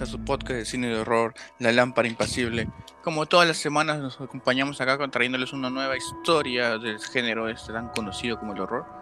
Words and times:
a 0.00 0.06
su 0.06 0.24
podcast 0.24 0.52
de 0.52 0.64
cine 0.64 0.88
de 0.88 1.00
horror, 1.00 1.34
La 1.58 1.72
Lámpara 1.72 2.06
Impasible. 2.06 2.68
Como 3.02 3.26
todas 3.26 3.48
las 3.48 3.56
semanas 3.56 3.98
nos 3.98 4.20
acompañamos 4.20 4.80
acá 4.80 4.98
trayéndoles 5.08 5.52
una 5.52 5.70
nueva 5.70 5.96
historia 5.96 6.78
del 6.78 7.00
género 7.00 7.48
este 7.48 7.72
tan 7.72 7.88
conocido 7.88 8.38
como 8.38 8.52
el 8.52 8.60
horror. 8.60 8.97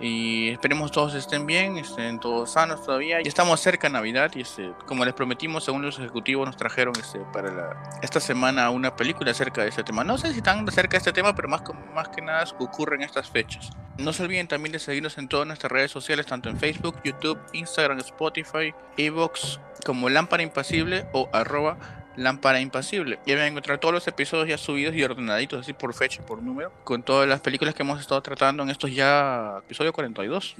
Y 0.00 0.48
esperemos 0.48 0.90
todos 0.90 1.14
estén 1.14 1.46
bien, 1.46 1.78
estén 1.78 2.18
todos 2.18 2.52
sanos 2.52 2.84
todavía. 2.84 3.20
Y 3.22 3.28
estamos 3.28 3.60
cerca 3.60 3.88
de 3.88 3.92
Navidad 3.92 4.30
y 4.34 4.40
este, 4.40 4.72
como 4.86 5.04
les 5.04 5.14
prometimos, 5.14 5.64
según 5.64 5.82
los 5.82 5.98
ejecutivos 5.98 6.46
nos 6.46 6.56
trajeron 6.56 6.94
este, 6.98 7.20
para 7.32 7.98
esta 8.02 8.20
semana 8.20 8.70
una 8.70 8.96
película 8.96 9.30
acerca 9.30 9.62
de 9.62 9.68
este 9.68 9.84
tema. 9.84 10.02
No 10.04 10.18
sé 10.18 10.32
si 10.32 10.42
tan 10.42 10.66
cerca 10.70 10.92
de 10.92 10.98
este 10.98 11.12
tema, 11.12 11.34
pero 11.34 11.48
más, 11.48 11.62
más 11.94 12.08
que 12.08 12.22
nada 12.22 12.44
ocurre 12.58 12.96
en 12.96 13.02
estas 13.02 13.30
fechas. 13.30 13.70
No 13.96 14.12
se 14.12 14.24
olviden 14.24 14.48
también 14.48 14.72
de 14.72 14.80
seguirnos 14.80 15.16
en 15.18 15.28
todas 15.28 15.46
nuestras 15.46 15.70
redes 15.70 15.92
sociales, 15.92 16.26
tanto 16.26 16.48
en 16.48 16.58
Facebook, 16.58 16.96
YouTube, 17.04 17.38
Instagram, 17.52 17.98
Spotify, 17.98 18.74
Evox, 18.96 19.60
como 19.86 20.08
Lámpara 20.08 20.42
Impasible 20.42 21.06
o 21.12 21.28
arroba 21.32 21.78
Lámpara 22.16 22.60
Impasible. 22.60 23.18
Y 23.26 23.32
van 23.32 23.42
a 23.42 23.46
encontrar 23.46 23.78
todos 23.78 23.94
los 23.94 24.06
episodios 24.08 24.48
ya 24.48 24.58
subidos 24.58 24.94
y 24.94 25.02
ordenaditos, 25.02 25.60
así 25.60 25.72
por 25.72 25.94
fecha 25.94 26.24
por 26.24 26.42
número, 26.42 26.72
con 26.84 27.02
todas 27.02 27.28
las 27.28 27.40
películas 27.40 27.74
que 27.74 27.82
hemos 27.82 28.00
estado 28.00 28.20
tratando 28.22 28.62
en 28.62 28.70
estos 28.70 28.94
ya 28.94 29.58
episodio 29.64 29.92
42. 29.92 30.56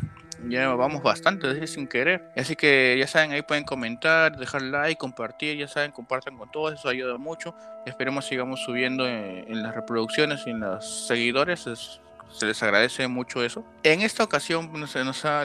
Ya 0.49 0.69
vamos 0.75 1.03
bastante, 1.03 1.47
desde 1.47 1.67
sin 1.67 1.87
querer. 1.87 2.31
Así 2.37 2.57
que 2.57 2.97
ya 2.99 3.07
saben, 3.07 3.33
ahí 3.33 3.43
pueden 3.43 3.65
comentar, 3.65 4.37
dejar 4.37 4.63
like, 4.63 4.99
compartir, 4.99 5.57
ya 5.57 5.69
saben, 5.69 5.91
compartan 5.93 6.37
con 6.37 6.51
todos, 6.51 6.75
eso 6.75 6.89
ayuda 6.89 7.17
mucho. 7.17 7.55
Esperemos 7.87 8.27
sigamos 8.27 8.61
subiendo 8.61 9.07
en, 9.09 9.63
las 9.63 9.75
reproducciones 9.75 10.43
y 10.47 10.51
en 10.51 10.61
los 10.61 11.07
seguidores. 11.07 11.61
se 11.61 12.47
les 12.47 12.63
agradece 12.63 13.09
mucho 13.09 13.43
eso. 13.43 13.65
En 13.83 14.03
esta 14.03 14.25
ocasión 14.25 14.71
nos, 14.73 14.95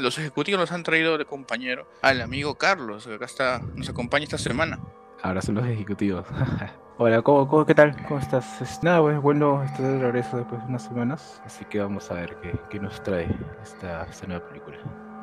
los 0.01 0.17
ejecutivos 0.17 0.59
nos 0.59 0.71
han 0.71 0.83
traído 0.83 1.17
de 1.17 1.25
compañero 1.25 1.89
al 2.01 2.21
amigo 2.21 2.55
Carlos, 2.55 3.07
que 3.07 3.13
acá 3.13 3.25
está, 3.25 3.61
nos 3.75 3.87
acompaña 3.89 4.25
esta 4.25 4.37
semana. 4.37 4.79
Ahora 5.21 5.41
son 5.41 5.55
los 5.55 5.67
ejecutivos. 5.67 6.25
Hola, 6.97 7.21
¿cómo, 7.21 7.65
qué 7.65 7.75
tal? 7.75 7.95
¿Cómo 8.07 8.19
estás? 8.19 8.79
Nada, 8.83 9.01
pues 9.01 9.21
bueno, 9.21 9.63
estoy 9.63 9.85
de 9.85 9.99
regreso 9.99 10.37
después 10.37 10.61
de 10.61 10.67
unas 10.67 10.83
semanas, 10.83 11.41
así 11.45 11.65
que 11.65 11.79
vamos 11.79 12.11
a 12.11 12.15
ver 12.15 12.37
qué, 12.69 12.79
nos 12.79 13.01
trae 13.03 13.27
esta, 13.63 14.05
nueva 14.27 14.45
película. 14.47 14.77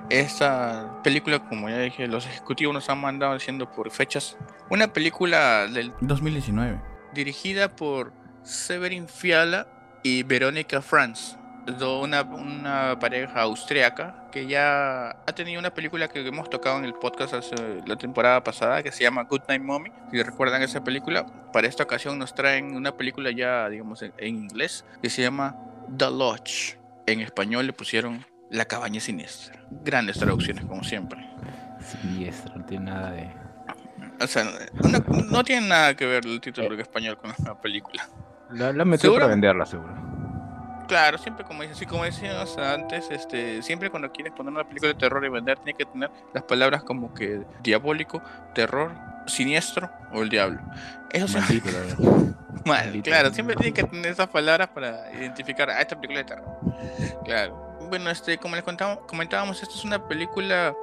Esta 0.08 1.02
película, 1.02 1.38
como 1.38 1.68
ya 1.68 1.78
dije, 1.78 2.06
los 2.06 2.26
ejecutivos 2.26 2.72
nos 2.72 2.88
han 2.88 3.00
mandado 3.00 3.34
diciendo 3.34 3.70
por 3.70 3.90
fechas. 3.90 4.38
Una 4.70 4.92
película 4.92 5.66
del 5.66 5.92
2019, 6.00 6.80
dirigida 7.12 7.74
por 7.74 8.12
Severin 8.42 9.08
Fiala 9.08 9.66
y 10.02 10.22
Verónica 10.22 10.80
Franz 10.80 11.36
una, 11.66 12.22
una 12.22 12.98
pareja 12.98 13.42
austriaca 13.42 14.28
que 14.30 14.46
ya 14.46 15.10
ha 15.10 15.32
tenido 15.34 15.58
una 15.58 15.72
película 15.72 16.08
que 16.08 16.26
hemos 16.26 16.48
tocado 16.48 16.78
en 16.78 16.84
el 16.84 16.94
podcast 16.94 17.34
hace, 17.34 17.54
la 17.86 17.96
temporada 17.96 18.42
pasada 18.44 18.82
que 18.82 18.92
se 18.92 19.02
llama 19.02 19.24
Good 19.24 19.42
Night 19.48 19.62
Mommy. 19.62 19.90
Si 20.10 20.22
recuerdan 20.22 20.62
esa 20.62 20.84
película, 20.84 21.26
para 21.52 21.66
esta 21.66 21.82
ocasión 21.82 22.18
nos 22.18 22.34
traen 22.34 22.76
una 22.76 22.96
película 22.96 23.30
ya, 23.30 23.68
digamos, 23.68 24.02
en, 24.02 24.12
inglés 24.18 24.84
que 25.02 25.10
se 25.10 25.22
llama 25.22 25.56
The 25.96 26.10
Lodge. 26.10 26.78
En 27.06 27.20
español 27.20 27.66
le 27.66 27.72
pusieron 27.72 28.24
La 28.50 28.64
cabaña 28.64 29.00
siniestra. 29.00 29.60
Grandes 29.84 30.18
traducciones, 30.18 30.64
como 30.66 30.84
siempre. 30.84 31.18
Siniestra, 31.80 32.54
no 32.56 32.64
tiene 32.64 32.84
nada 32.84 33.10
de. 33.10 33.28
O 34.20 34.26
sea, 34.26 34.44
no, 35.30 35.44
tiene 35.44 35.68
nada 35.68 35.94
que 35.94 36.06
ver 36.06 36.24
el 36.26 36.40
título 36.40 36.72
en 36.72 36.80
español 36.80 37.18
con 37.18 37.32
la 37.44 37.60
película. 37.60 38.08
La, 38.50 38.72
la 38.72 38.84
metió 38.84 39.12
para 39.12 39.26
venderla, 39.26 39.66
seguro. 39.66 40.05
Claro, 40.86 41.18
siempre 41.18 41.44
como 41.44 41.62
dices, 41.62 41.86
como 41.86 42.04
decíamos 42.04 42.56
antes, 42.58 43.10
este, 43.10 43.62
siempre 43.62 43.90
cuando 43.90 44.10
quieres 44.12 44.32
poner 44.32 44.52
una 44.52 44.64
película 44.64 44.92
de 44.92 44.98
terror 44.98 45.24
y 45.24 45.28
vender, 45.28 45.58
tiene 45.58 45.76
que 45.76 45.84
tener 45.84 46.10
las 46.32 46.44
palabras 46.44 46.82
como 46.82 47.12
que 47.12 47.42
diabólico, 47.62 48.22
terror, 48.54 48.92
siniestro 49.26 49.90
o 50.12 50.22
el 50.22 50.28
diablo. 50.28 50.60
Eso 51.10 51.40
siempre. 51.40 51.72
Mal, 52.64 53.00
claro, 53.02 53.32
siempre 53.32 53.54
tiene 53.56 53.72
que 53.72 53.84
tener 53.84 54.12
esas 54.12 54.28
palabras 54.28 54.68
para 54.68 55.12
identificar 55.12 55.70
a 55.70 55.80
esta 55.80 55.94
película 56.00 56.20
de 56.20 56.24
terror. 56.24 56.58
Claro. 57.24 57.76
Bueno, 57.88 58.10
este, 58.10 58.38
como 58.38 58.56
les 58.56 58.64
contábamos, 58.64 59.04
comentábamos, 59.06 59.62
esta 59.62 59.74
es 59.74 59.84
una 59.84 60.08
película 60.08 60.74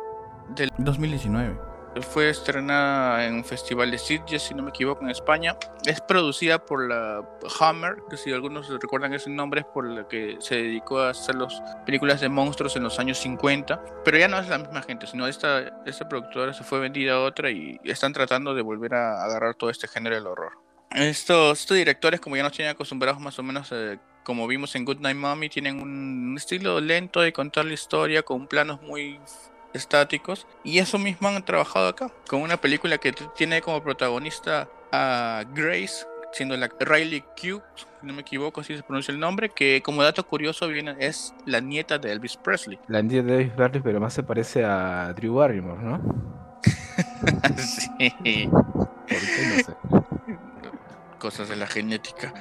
del 0.55 0.69
2019 0.77 1.72
fue 2.01 2.29
estrenada 2.29 3.25
en 3.25 3.35
un 3.35 3.45
festival 3.45 3.91
de 3.91 3.97
Sitges, 3.97 4.41
si 4.41 4.53
no 4.53 4.63
me 4.63 4.69
equivoco, 4.69 5.03
en 5.03 5.09
España. 5.09 5.57
Es 5.85 6.01
producida 6.01 6.63
por 6.63 6.87
la 6.87 7.27
Hammer, 7.59 7.97
que 8.09 8.17
si 8.17 8.31
algunos 8.31 8.67
recuerdan 8.69 9.13
ese 9.13 9.29
nombre 9.29 9.61
es 9.61 9.67
por 9.67 9.87
la 9.87 10.07
que 10.07 10.37
se 10.39 10.55
dedicó 10.55 10.99
a 10.99 11.09
hacer 11.09 11.35
las 11.35 11.61
películas 11.85 12.21
de 12.21 12.29
monstruos 12.29 12.75
en 12.75 12.83
los 12.83 12.99
años 12.99 13.17
50. 13.19 13.81
Pero 14.03 14.17
ya 14.17 14.27
no 14.27 14.39
es 14.39 14.47
la 14.47 14.57
misma 14.57 14.81
gente, 14.81 15.07
sino 15.07 15.27
esta, 15.27 15.83
esta 15.85 16.07
productora 16.07 16.53
se 16.53 16.63
fue 16.63 16.79
vendida 16.79 17.13
a 17.13 17.19
otra 17.21 17.51
y 17.51 17.79
están 17.83 18.13
tratando 18.13 18.53
de 18.55 18.61
volver 18.61 18.95
a 18.95 19.23
agarrar 19.23 19.55
todo 19.55 19.69
este 19.69 19.87
género 19.87 20.15
del 20.15 20.27
horror. 20.27 20.53
Estos, 20.91 21.59
estos 21.59 21.77
directores, 21.77 22.19
como 22.19 22.35
ya 22.35 22.43
nos 22.43 22.51
tienen 22.51 22.71
acostumbrados 22.71 23.19
más 23.19 23.37
o 23.39 23.43
menos, 23.43 23.71
eh, 23.71 23.97
como 24.23 24.47
vimos 24.47 24.75
en 24.75 24.85
Good 24.85 24.99
Night 24.99 25.17
Mommy, 25.17 25.49
tienen 25.49 25.81
un 25.81 26.35
estilo 26.37 26.79
lento 26.79 27.21
de 27.21 27.33
contar 27.33 27.65
la 27.65 27.73
historia 27.73 28.23
con 28.23 28.47
planos 28.47 28.81
muy 28.81 29.19
estáticos. 29.73 30.47
Y 30.63 30.79
eso 30.79 30.97
mismo 30.97 31.27
han 31.27 31.43
trabajado 31.43 31.87
acá, 31.87 32.11
con 32.27 32.41
una 32.41 32.57
película 32.57 32.97
que 32.97 33.13
tiene 33.35 33.61
como 33.61 33.81
protagonista 33.81 34.67
a 34.91 35.43
Grace, 35.53 36.05
siendo 36.31 36.57
la 36.57 36.69
Riley 36.79 37.21
Q, 37.21 37.61
si 37.75 37.85
no 38.01 38.13
me 38.13 38.21
equivoco, 38.21 38.61
así 38.61 38.75
se 38.75 38.83
pronuncia 38.83 39.11
el 39.11 39.19
nombre, 39.19 39.49
que 39.49 39.81
como 39.83 40.03
dato 40.03 40.25
curioso 40.25 40.67
viene, 40.67 40.95
es 40.99 41.33
la 41.45 41.59
nieta 41.59 41.97
de 41.97 42.11
Elvis 42.11 42.37
Presley. 42.37 42.79
La 42.87 43.01
nieta 43.01 43.27
de 43.27 43.35
Elvis 43.41 43.53
Presley, 43.53 43.81
pero 43.81 43.99
más 43.99 44.13
se 44.13 44.23
parece 44.23 44.63
a 44.65 45.13
Drew 45.13 45.35
Barrymore, 45.35 45.81
¿no? 45.81 46.01
sí. 47.57 48.49
Cosas 51.19 51.49
de 51.49 51.55
la 51.55 51.67
genética. 51.67 52.33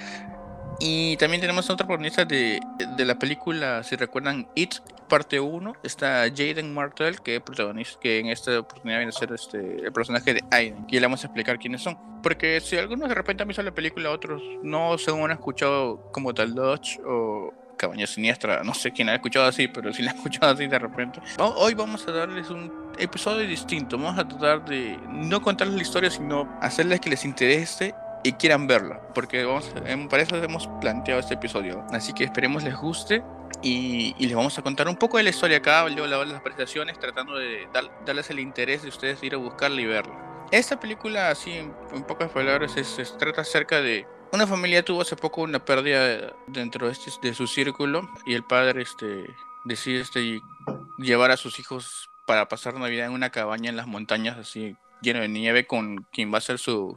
Y 0.80 1.16
también 1.18 1.40
tenemos 1.40 1.70
otra 1.70 1.86
protagonista 1.86 2.24
de, 2.24 2.60
de, 2.96 3.04
la 3.04 3.16
película, 3.16 3.84
si 3.84 3.94
recuerdan, 3.94 4.48
It, 4.56 4.74
parte 5.12 5.38
1. 5.38 5.74
Está 5.82 6.22
Jaden 6.34 6.72
Martell, 6.72 7.20
que 7.20 7.36
es 7.36 7.42
protagonista, 7.42 8.00
que 8.00 8.18
en 8.18 8.28
esta 8.28 8.60
oportunidad 8.60 8.96
viene 8.96 9.10
a 9.10 9.12
ser 9.12 9.30
este, 9.30 9.84
el 9.84 9.92
personaje 9.92 10.32
de 10.32 10.40
Aiden. 10.50 10.86
Y 10.88 10.98
le 10.98 11.02
vamos 11.02 11.22
a 11.22 11.26
explicar 11.26 11.58
quiénes 11.58 11.82
son. 11.82 11.98
Porque 12.22 12.62
si 12.62 12.78
algunos 12.78 13.10
de 13.10 13.14
repente 13.14 13.42
han 13.42 13.48
visto 13.48 13.62
la 13.62 13.74
película, 13.74 14.10
otros 14.10 14.40
no 14.62 14.96
según 14.96 15.24
han 15.24 15.32
escuchado 15.32 16.10
como 16.12 16.32
tal 16.32 16.54
Dodge 16.54 16.98
o 17.04 17.52
Cabaña 17.76 18.06
Siniestra. 18.06 18.64
No 18.64 18.72
sé 18.72 18.90
quién 18.90 19.10
ha 19.10 19.14
escuchado 19.14 19.44
así, 19.44 19.68
pero 19.68 19.92
si 19.92 20.00
la 20.00 20.12
ha 20.12 20.14
escuchado 20.16 20.50
así 20.50 20.66
de 20.66 20.78
repente. 20.78 21.20
Hoy 21.36 21.74
vamos 21.74 22.08
a 22.08 22.12
darles 22.12 22.48
un 22.48 22.72
episodio 22.98 23.46
distinto. 23.46 23.98
Vamos 23.98 24.18
a 24.18 24.26
tratar 24.26 24.64
de 24.64 24.98
no 25.10 25.42
contarles 25.42 25.76
la 25.76 25.82
historia, 25.82 26.10
sino 26.10 26.48
hacerles 26.62 27.00
que 27.00 27.10
les 27.10 27.26
interese 27.26 27.94
y 28.24 28.32
quieran 28.32 28.66
verla, 28.66 29.00
porque 29.14 29.44
vamos, 29.44 29.72
para 30.08 30.22
eso 30.22 30.36
hemos 30.36 30.68
planteado 30.80 31.20
este 31.20 31.34
episodio. 31.34 31.84
Así 31.90 32.12
que 32.12 32.24
esperemos 32.24 32.62
les 32.62 32.76
guste 32.76 33.22
y, 33.62 34.14
les 34.18 34.34
vamos 34.34 34.58
a 34.58 34.62
contar 34.62 34.88
un 34.88 34.96
poco 34.96 35.16
de 35.18 35.24
la 35.24 35.30
historia 35.30 35.58
acá, 35.58 35.88
luego 35.88 36.06
las 36.24 36.40
presentaciones, 36.40 36.98
tratando 36.98 37.36
de 37.36 37.68
darles 38.06 38.30
el 38.30 38.40
interés 38.40 38.82
de 38.82 38.88
ustedes 38.88 39.22
ir 39.22 39.34
a 39.34 39.38
buscarla 39.38 39.80
y 39.80 39.86
verla. 39.86 40.46
Esta 40.50 40.78
película, 40.78 41.30
así 41.30 41.52
en, 41.52 41.72
pocas 42.06 42.30
palabras, 42.30 42.72
se 42.72 43.04
trata 43.18 43.40
acerca 43.40 43.80
de 43.80 44.06
una 44.32 44.46
familia 44.46 44.82
tuvo 44.82 45.02
hace 45.02 45.14
poco 45.14 45.42
una 45.42 45.62
pérdida 45.62 46.34
dentro 46.46 46.86
de, 46.86 46.92
este, 46.92 47.10
de 47.20 47.34
su 47.34 47.46
círculo 47.46 48.08
y 48.24 48.32
el 48.32 48.42
padre 48.42 48.82
este, 48.82 49.26
decide 49.64 50.00
este, 50.00 50.40
llevar 50.98 51.30
a 51.30 51.36
sus 51.36 51.60
hijos 51.60 52.08
para 52.26 52.48
pasar 52.48 52.74
Navidad 52.74 53.08
en 53.08 53.12
una 53.12 53.28
cabaña 53.28 53.68
en 53.68 53.76
las 53.76 53.86
montañas 53.86 54.38
así 54.38 54.74
lleno 55.02 55.20
de 55.20 55.28
nieve 55.28 55.66
con 55.66 56.06
quien 56.12 56.32
va 56.32 56.38
a 56.38 56.40
ser 56.40 56.58
su, 56.58 56.96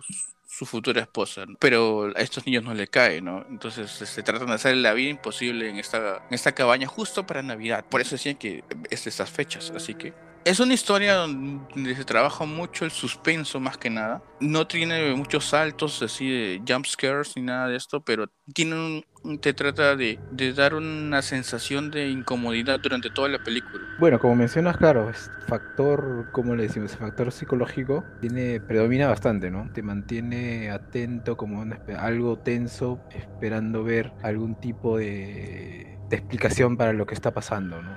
su 0.58 0.66
futura 0.66 1.02
esposa, 1.02 1.46
pero 1.60 2.14
a 2.16 2.22
estos 2.22 2.46
niños 2.46 2.64
no 2.64 2.74
le 2.74 2.88
cae, 2.88 3.22
¿no? 3.22 3.46
Entonces 3.50 3.92
se 3.92 4.06
este, 4.06 4.24
tratan 4.24 4.48
de 4.48 4.54
hacer 4.54 4.78
la 4.78 4.94
vida 4.94 5.10
imposible 5.10 5.70
en 5.70 5.78
esta, 5.78 6.24
en 6.30 6.34
esta 6.34 6.54
cabaña 6.54 6.88
justo 6.88 7.26
para 7.26 7.44
Navidad. 7.44 7.84
Por 7.90 8.00
eso 8.00 8.16
decían 8.16 8.38
que 8.38 8.64
es 8.90 9.04
de 9.04 9.10
estas 9.10 9.30
fechas, 9.30 9.74
así 9.76 9.96
que 9.96 10.14
es 10.46 10.60
una 10.60 10.76
historia 10.76 11.16
donde 11.16 11.96
se 11.96 12.06
trabaja 12.06 12.46
mucho 12.46 12.86
el 12.86 12.92
suspenso 12.92 13.60
más 13.60 13.78
que 13.78 13.90
nada. 13.90 14.22
No 14.40 14.68
tiene 14.68 15.16
muchos 15.16 15.46
saltos 15.46 16.02
así 16.04 16.30
de 16.30 16.62
jump 16.68 16.86
scares 16.86 17.34
ni 17.36 17.42
nada 17.42 17.68
de 17.68 17.76
esto, 17.76 18.00
pero 18.02 18.28
tiene 18.54 19.04
te 19.42 19.56
trata 19.56 19.96
de, 19.96 20.20
dar 20.56 20.76
una 20.76 21.24
sensación 21.24 21.90
de 21.90 22.10
incomodidad 22.10 22.80
durante 22.80 23.10
toda 23.10 23.28
la 23.28 23.44
película. 23.44 23.84
Bueno, 23.98 24.20
como 24.20 24.36
mencionas, 24.36 24.78
claro, 24.78 25.10
es 25.10 25.32
factor, 25.48 26.30
como 26.32 26.56
le 26.56 26.64
decimos, 26.64 26.96
factor 26.96 27.32
psicológico 27.32 28.04
tiene 28.22 28.60
predomina 28.60 29.08
bastante, 29.08 29.50
¿no? 29.50 29.72
Te 29.74 29.82
mantiene 29.82 30.70
atento, 30.70 31.38
como 31.38 31.66
algo 31.98 32.38
tenso, 32.38 33.02
esperando 33.10 33.84
ver 33.84 34.14
algún 34.22 34.54
tipo 34.60 35.00
de, 35.00 35.98
de 36.08 36.16
explicación 36.16 36.78
para 36.78 36.94
lo 36.94 37.08
que 37.08 37.16
está 37.16 37.34
pasando, 37.34 37.82
¿no? 37.82 37.96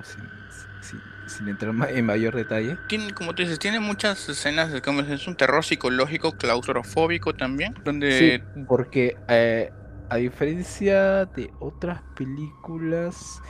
Sin 1.28 1.48
entrar 1.48 1.74
en 1.90 2.06
mayor 2.06 2.34
detalle. 2.34 2.76
Tiene, 2.88 3.12
como 3.12 3.34
tú 3.34 3.42
dices, 3.42 3.58
tiene 3.58 3.80
muchas 3.80 4.28
escenas, 4.28 4.80
como 4.82 5.00
es 5.00 5.26
un 5.26 5.36
terror 5.36 5.64
psicológico, 5.64 6.32
claustrofóbico 6.32 7.34
también, 7.34 7.74
donde... 7.84 8.18
Sí, 8.18 8.62
porque 8.66 9.16
eh, 9.28 9.70
a 10.10 10.16
diferencia 10.16 11.26
de 11.26 11.52
otras 11.60 12.02
películas, 12.16 13.40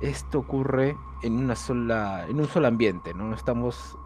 esto 0.00 0.40
ocurre 0.40 0.96
en 1.22 1.34
una 1.34 1.56
sola, 1.56 2.26
en 2.28 2.38
un 2.38 2.48
solo 2.48 2.68
ambiente, 2.68 3.14
¿no? 3.14 3.34
Estamos 3.34 3.96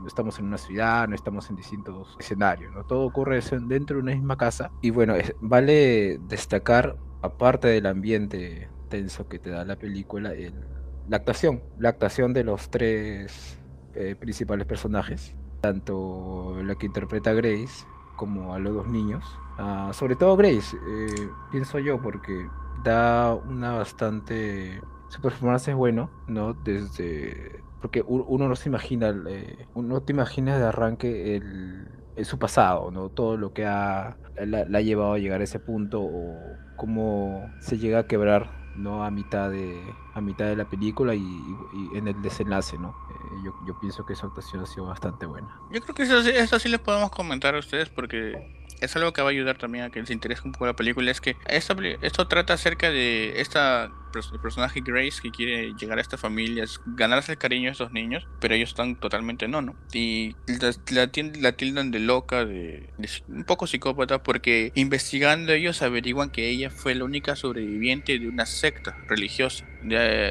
no 0.00 0.06
estamos 0.06 0.38
en 0.38 0.46
una 0.46 0.58
ciudad, 0.58 1.08
no 1.08 1.14
estamos 1.14 1.50
en 1.50 1.56
distintos 1.56 2.16
escenarios, 2.18 2.72
¿no? 2.74 2.84
Todo 2.84 3.04
ocurre 3.06 3.40
dentro 3.62 3.96
de 3.96 4.02
una 4.02 4.14
misma 4.14 4.36
casa. 4.36 4.70
Y 4.80 4.90
bueno, 4.90 5.14
vale 5.40 6.18
destacar, 6.28 6.96
aparte 7.22 7.68
del 7.68 7.86
ambiente 7.86 8.68
tenso 8.88 9.28
que 9.28 9.38
te 9.38 9.50
da 9.50 9.64
la 9.64 9.76
película, 9.76 10.32
la 11.08 11.16
actuación, 11.16 11.62
la 11.78 11.90
actuación 11.90 12.32
de 12.32 12.44
los 12.44 12.70
tres 12.70 13.58
eh, 13.94 14.14
principales 14.18 14.66
personajes, 14.66 15.34
tanto 15.60 16.56
la 16.62 16.74
que 16.74 16.86
interpreta 16.86 17.30
a 17.30 17.34
Grace 17.34 17.86
como 18.16 18.54
a 18.54 18.58
los 18.58 18.74
dos 18.74 18.88
niños. 18.88 19.24
Ah, 19.58 19.90
sobre 19.92 20.16
todo 20.16 20.36
Grace, 20.36 20.76
eh, 20.76 21.28
pienso 21.50 21.78
yo, 21.78 22.00
porque 22.00 22.46
da 22.84 23.34
una 23.34 23.72
bastante... 23.72 24.80
Su 25.08 25.22
performance 25.22 25.68
es 25.68 25.74
bueno, 25.74 26.10
¿no? 26.26 26.52
Desde... 26.52 27.62
Porque 27.80 28.02
uno 28.06 28.48
no 28.48 28.56
se 28.56 28.68
imagina, 28.68 29.14
eh, 29.28 29.66
uno 29.74 30.02
te 30.02 30.12
imagina 30.12 30.58
de 30.58 30.64
arranque 30.64 31.36
el, 31.36 31.88
su 32.24 32.38
pasado, 32.38 32.90
¿no? 32.90 33.08
Todo 33.08 33.36
lo 33.36 33.52
que 33.52 33.66
ha, 33.66 34.16
la, 34.36 34.62
ha 34.62 34.80
llevado 34.80 35.12
a 35.12 35.18
llegar 35.18 35.40
a 35.40 35.44
ese 35.44 35.60
punto 35.60 36.02
o 36.02 36.36
cómo 36.76 37.48
se 37.60 37.78
llega 37.78 38.00
a 38.00 38.06
quebrar, 38.08 38.50
¿no? 38.78 39.04
A 39.04 39.10
mitad 39.10 39.50
de, 39.50 39.82
a 40.14 40.20
mitad 40.20 40.46
de 40.46 40.56
la 40.56 40.64
película 40.64 41.14
y, 41.14 41.56
en 41.94 42.08
el 42.08 42.20
desenlace, 42.22 42.78
¿no? 42.78 42.96
Eh, 43.10 43.42
yo, 43.44 43.54
yo, 43.66 43.78
pienso 43.78 44.06
que 44.06 44.12
esa 44.12 44.26
actuación 44.26 44.62
ha 44.62 44.66
sido 44.66 44.86
bastante 44.86 45.26
buena. 45.26 45.60
Yo 45.70 45.80
creo 45.80 45.94
que 45.94 46.04
eso, 46.04 46.18
eso 46.20 46.58
sí 46.58 46.68
les 46.68 46.80
podemos 46.80 47.10
comentar 47.10 47.54
a 47.54 47.58
ustedes 47.58 47.88
porque 47.88 48.58
es 48.80 48.96
algo 48.96 49.12
que 49.12 49.22
va 49.22 49.28
a 49.28 49.30
ayudar 49.30 49.58
también 49.58 49.84
a 49.84 49.90
que 49.90 50.00
les 50.00 50.10
interese 50.10 50.42
un 50.44 50.52
poco 50.52 50.66
la 50.66 50.76
película, 50.76 51.10
es 51.10 51.20
que 51.20 51.36
esto, 51.48 51.74
esto 52.00 52.28
trata 52.28 52.54
acerca 52.54 52.90
de 52.90 53.40
esta 53.40 53.90
el 54.14 54.40
personaje 54.40 54.80
Grace 54.80 55.20
que 55.22 55.30
quiere 55.30 55.74
llegar 55.74 55.98
a 55.98 56.00
esta 56.00 56.16
familia, 56.16 56.64
ganarse 56.86 57.32
el 57.32 57.38
cariño 57.38 57.66
de 57.66 57.72
estos 57.72 57.92
niños, 57.92 58.26
pero 58.40 58.54
ellos 58.54 58.70
están 58.70 58.96
totalmente 58.96 59.48
no, 59.48 59.62
¿no? 59.62 59.76
Y 59.92 60.34
la, 60.46 60.72
la, 61.40 61.52
tildan 61.52 61.90
de 61.90 61.98
loca, 61.98 62.44
de, 62.44 62.90
un 63.28 63.44
poco 63.44 63.66
psicópata, 63.66 64.22
porque 64.22 64.72
investigando 64.74 65.52
ellos 65.52 65.82
averiguan 65.82 66.30
que 66.30 66.48
ella 66.48 66.70
fue 66.70 66.94
la 66.94 67.04
única 67.04 67.36
sobreviviente 67.36 68.18
de 68.18 68.28
una 68.28 68.46
secta 68.46 68.96
religiosa. 69.08 69.66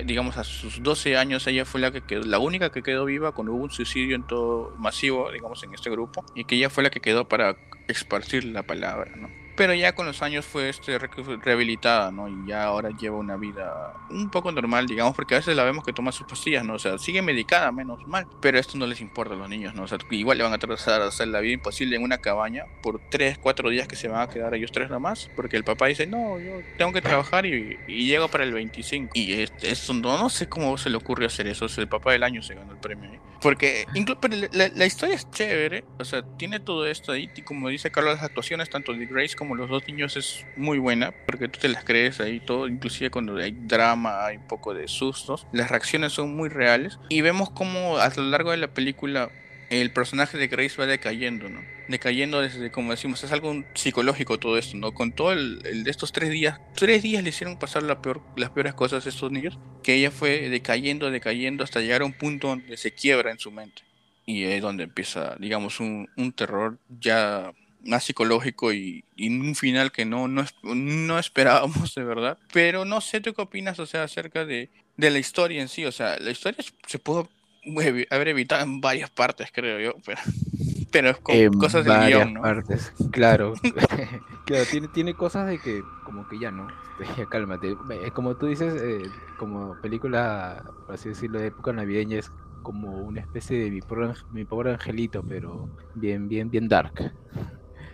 digamos, 0.05 0.37
a 0.37 0.43
sus 0.43 0.81
12 0.83 1.17
años 1.17 1.47
ella 1.47 1.65
fue 1.65 1.81
la 1.81 1.91
que 1.91 2.01
quedó, 2.01 2.23
la 2.23 2.39
única 2.39 2.71
que 2.71 2.83
quedó 2.83 3.05
viva 3.05 3.33
cuando 3.33 3.53
hubo 3.53 3.63
un 3.63 3.71
suicidio 3.71 4.15
en 4.15 4.25
todo 4.25 4.75
masivo, 4.77 5.31
digamos, 5.31 5.63
en 5.63 5.73
este 5.73 5.89
grupo, 5.89 6.25
y 6.35 6.45
que 6.45 6.55
ella 6.55 6.69
fue 6.69 6.83
la 6.83 6.89
que 6.89 6.99
quedó 6.99 7.27
para 7.27 7.57
esparcir 7.87 8.45
la 8.45 8.63
palabra, 8.63 9.15
¿no? 9.15 9.46
Pero 9.57 9.73
ya 9.73 9.93
con 9.95 10.05
los 10.05 10.21
años 10.21 10.45
fue 10.45 10.69
este, 10.69 10.97
rehabilitada, 10.99 12.11
¿no? 12.11 12.29
Y 12.29 12.47
ya 12.47 12.63
ahora 12.63 12.91
lleva 12.91 13.17
una 13.17 13.35
vida 13.35 13.93
un 14.11 14.29
poco 14.29 14.51
normal, 14.51 14.85
digamos, 14.85 15.15
porque 15.15 15.33
a 15.33 15.39
veces 15.39 15.55
la 15.55 15.63
vemos 15.63 15.83
que 15.83 15.93
toma 15.93 16.11
sus 16.11 16.27
pastillas, 16.27 16.63
¿no? 16.63 16.75
O 16.75 16.79
sea, 16.79 16.99
sigue 16.99 17.23
medicada, 17.23 17.71
menos 17.71 18.07
mal, 18.07 18.27
pero 18.39 18.59
esto 18.59 18.77
no 18.77 18.85
les 18.85 19.01
importa 19.01 19.33
a 19.33 19.37
los 19.37 19.49
niños, 19.49 19.73
¿no? 19.73 19.83
O 19.83 19.87
sea, 19.87 19.97
igual 20.11 20.37
le 20.37 20.43
van 20.43 20.53
a 20.53 20.59
tratar 20.59 21.01
de 21.01 21.07
hacer 21.07 21.27
la 21.29 21.39
vida 21.41 21.55
imposible 21.55 21.95
en 21.95 22.03
una 22.03 22.19
cabaña 22.19 22.65
por 22.83 23.01
3, 23.09 23.39
4 23.39 23.69
días 23.71 23.87
que 23.87 23.95
se 23.95 24.07
van 24.07 24.21
a 24.21 24.29
quedar 24.29 24.53
ellos 24.53 24.71
tres 24.71 24.89
nada 24.89 24.99
más, 24.99 25.29
porque 25.35 25.57
el 25.57 25.63
papá 25.63 25.87
dice, 25.87 26.05
no, 26.05 26.39
yo 26.39 26.59
tengo 26.77 26.93
que 26.93 27.01
trabajar 27.01 27.47
y, 27.47 27.79
y 27.87 28.05
llego 28.05 28.27
para 28.27 28.43
el 28.43 28.53
25. 28.53 29.11
Y 29.15 29.41
eso 29.63 29.93
no, 29.95 30.19
no 30.19 30.29
sé 30.29 30.47
cómo 30.47 30.77
se 30.77 30.91
le 30.91 30.97
ocurre 30.97 31.25
hacer 31.25 31.47
eso, 31.47 31.65
el 31.77 31.89
papá 31.89 32.11
del 32.11 32.21
año 32.21 32.43
se 32.43 32.53
ganó 32.53 32.73
el 32.73 32.79
premio 32.79 33.09
ahí. 33.09 33.19
Porque 33.41 33.85
la, 34.51 34.69
la, 34.69 34.85
historia 34.85 35.15
es 35.15 35.29
chévere, 35.29 35.83
o 35.99 36.05
sea, 36.05 36.23
tiene 36.37 36.59
todo 36.59 36.87
esto 36.87 37.11
ahí, 37.11 37.29
y 37.35 37.41
como 37.43 37.69
dice 37.69 37.91
Carlos, 37.91 38.15
las 38.15 38.23
actuaciones 38.23 38.69
tanto 38.69 38.93
de 38.93 39.05
Grace 39.05 39.35
como 39.35 39.46
los 39.55 39.69
dos 39.69 39.87
niños 39.87 40.17
es 40.17 40.45
muy 40.55 40.79
buena, 40.79 41.13
porque 41.25 41.47
tú 41.47 41.59
te 41.59 41.69
las 41.69 41.83
crees 41.83 42.19
ahí 42.19 42.39
todo, 42.39 42.67
inclusive 42.67 43.09
cuando 43.09 43.37
hay 43.37 43.51
drama, 43.51 44.25
hay 44.25 44.37
un 44.37 44.47
poco 44.47 44.73
de 44.73 44.87
sustos, 44.87 45.47
las 45.51 45.69
reacciones 45.69 46.13
son 46.13 46.35
muy 46.35 46.49
reales, 46.49 46.99
y 47.09 47.21
vemos 47.21 47.49
como 47.49 47.97
a 47.97 48.09
lo 48.15 48.23
largo 48.23 48.51
de 48.51 48.57
la 48.57 48.67
película 48.67 49.29
el 49.69 49.91
personaje 49.91 50.37
de 50.37 50.47
Grace 50.47 50.77
va 50.79 50.85
decayendo, 50.85 51.49
¿no? 51.49 51.61
Decayendo 51.87 52.41
desde, 52.41 52.71
como 52.71 52.91
decimos, 52.91 53.23
es 53.23 53.31
algo 53.31 53.63
psicológico 53.73 54.39
todo 54.39 54.57
esto, 54.57 54.77
¿no? 54.77 54.93
Con 54.93 55.11
todo 55.11 55.33
el, 55.33 55.83
de 55.83 55.91
estos 55.91 56.11
tres 56.11 56.29
días, 56.29 56.59
tres 56.75 57.03
días 57.03 57.23
le 57.23 57.29
hicieron 57.29 57.59
pasar 57.59 57.83
la 57.83 58.01
peor, 58.01 58.21
las 58.35 58.49
peores 58.49 58.73
cosas 58.73 59.05
a 59.05 59.09
estos 59.09 59.31
niños, 59.31 59.57
que 59.83 59.95
ella 59.95 60.11
fue 60.11 60.49
decayendo, 60.49 61.11
decayendo, 61.11 61.63
hasta 61.63 61.81
llegar 61.81 62.01
a 62.01 62.05
un 62.05 62.13
punto 62.13 62.47
donde 62.47 62.77
se 62.77 62.91
quiebra 62.91 63.31
en 63.31 63.39
su 63.39 63.51
mente. 63.51 63.81
Y 64.25 64.43
es 64.43 64.61
donde 64.61 64.83
empieza, 64.83 65.35
digamos, 65.39 65.79
un, 65.79 66.09
un 66.17 66.31
terror 66.33 66.77
ya 66.99 67.53
más 67.83 68.03
psicológico 68.03 68.73
y, 68.73 69.03
un 69.19 69.55
final 69.55 69.91
que 69.91 70.05
no, 70.05 70.27
no, 70.27 70.45
no, 70.63 71.19
esperábamos 71.19 71.95
de 71.95 72.03
verdad. 72.03 72.37
Pero 72.53 72.85
no 72.85 73.01
sé 73.01 73.21
tú 73.21 73.33
qué 73.33 73.41
opinas, 73.41 73.79
o 73.79 73.85
sea, 73.85 74.03
acerca 74.03 74.45
de, 74.45 74.69
de 74.95 75.09
la 75.09 75.19
historia 75.19 75.61
en 75.61 75.67
sí. 75.67 75.85
O 75.85 75.91
sea, 75.91 76.17
la 76.19 76.31
historia 76.31 76.63
se 76.85 76.99
pudo 76.99 77.29
haber 78.09 78.27
evitado 78.27 78.63
en 78.63 78.81
varias 78.81 79.09
partes, 79.09 79.49
creo 79.51 79.79
yo, 79.79 79.99
pero, 80.05 80.21
pero 80.91 81.09
es 81.09 81.17
con 81.17 81.53
cosas 81.53 81.85
del 81.85 82.07
guion, 82.07 82.33
¿no? 82.33 82.41
partes, 82.41 82.93
claro. 83.11 83.53
claro, 84.45 84.65
tiene, 84.69 84.87
tiene 84.87 85.13
cosas 85.13 85.47
de 85.47 85.59
que, 85.59 85.83
como 86.03 86.27
que 86.27 86.39
ya 86.39 86.51
no, 86.51 86.67
cálmate. 87.29 87.75
Como 88.13 88.35
tú 88.35 88.47
dices, 88.47 88.73
eh, 88.81 89.09
como 89.37 89.79
película, 89.81 90.63
por 90.85 90.95
así 90.95 91.09
decirlo, 91.09 91.39
de 91.39 91.47
época 91.47 91.73
navideña 91.73 92.19
es 92.19 92.31
como 92.63 93.01
una 93.01 93.21
especie 93.21 93.57
de 93.59 93.71
mi 93.71 93.81
pobre, 93.81 94.13
mi 94.31 94.45
pobre 94.45 94.71
angelito, 94.71 95.23
pero 95.23 95.69
bien, 95.95 96.27
bien, 96.27 96.49
bien 96.49 96.67
dark. 96.67 97.13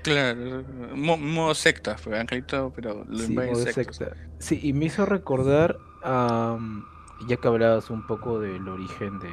Claro, 0.03 0.63
modo 0.95 1.55
secta, 1.55 1.97
fue 1.97 2.19
Angelito, 2.19 2.71
pero 2.75 3.05
lo 3.07 3.17
sí, 3.17 3.33
modo 3.33 3.55
secta. 3.55 4.13
Sí, 4.39 4.59
y 4.61 4.73
me 4.73 4.85
hizo 4.85 5.05
recordar, 5.05 5.77
ya 6.03 7.37
que 7.37 7.47
hablabas 7.47 7.89
un 7.89 8.05
poco 8.05 8.39
del 8.39 8.67
origen 8.67 9.19
de, 9.19 9.31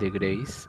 de 0.00 0.10
Grace, 0.10 0.68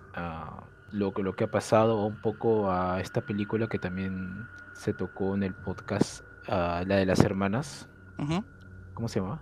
lo, 0.92 1.12
lo 1.12 1.36
que 1.36 1.44
ha 1.44 1.51
pasado 1.51 2.06
un 2.06 2.22
poco 2.22 2.72
a 2.72 3.01
esta 3.01 3.22
película 3.22 3.68
que 3.68 3.80
también 3.80 4.48
se 4.74 4.94
tocó 4.94 5.36
en 5.36 5.44
el 5.44 5.54
podcast, 5.54 6.24
la 6.48 6.83
de 6.85 7.06
las 7.06 7.19
hermanas. 7.21 7.90
¿Cómo 8.94 9.07
se 9.07 9.19
llama? 9.19 9.42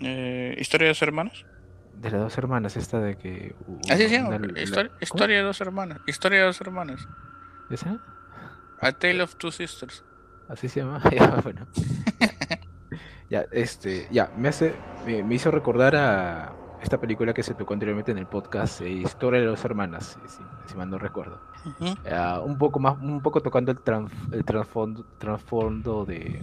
Eh, 0.00 0.56
¿Historia 0.58 0.86
de 0.86 0.90
dos 0.90 1.02
hermanos? 1.02 1.44
De 2.00 2.10
las 2.10 2.20
dos 2.20 2.38
hermanas, 2.38 2.76
esta 2.76 3.00
de 3.00 3.16
que... 3.16 3.56
Así 3.90 4.08
se 4.08 4.10
llama, 4.10 4.38
historia, 5.00 5.38
de 5.38 5.42
dos 5.42 5.60
hermanas. 5.60 5.98
Historia 6.06 6.38
de 6.38 6.44
dos 6.44 6.60
hermanas. 6.60 7.08
¿Esa? 7.70 7.98
A 8.80 8.92
Tale 8.92 9.22
of 9.22 9.36
Two 9.36 9.50
Sisters. 9.50 10.04
Así 10.48 10.68
se 10.68 10.80
llama. 10.80 11.02
ya, 11.12 11.40
bueno. 11.42 11.66
ya, 13.30 13.44
este, 13.52 14.08
ya, 14.10 14.32
me 14.36 14.48
hace, 14.48 14.74
me, 15.04 15.34
hizo 15.34 15.50
recordar 15.50 15.96
a 15.96 16.54
esta 16.82 17.00
película 17.00 17.34
que 17.34 17.42
se 17.42 17.54
tocó 17.54 17.74
anteriormente 17.74 18.12
en 18.12 18.18
el 18.18 18.26
podcast, 18.26 18.80
eh, 18.80 18.90
Historia 18.90 19.40
de 19.40 19.46
dos 19.46 19.64
hermanas, 19.64 20.18
si, 20.66 20.74
mal 20.74 20.88
no 20.88 20.98
recuerdo. 20.98 21.40
un 22.44 22.56
poco 22.56 22.78
más, 22.78 22.98
un 23.02 23.20
poco 23.20 23.40
tocando 23.40 23.72
el, 23.72 23.78
el 24.32 24.44
trasfondo, 24.44 26.04
de, 26.04 26.40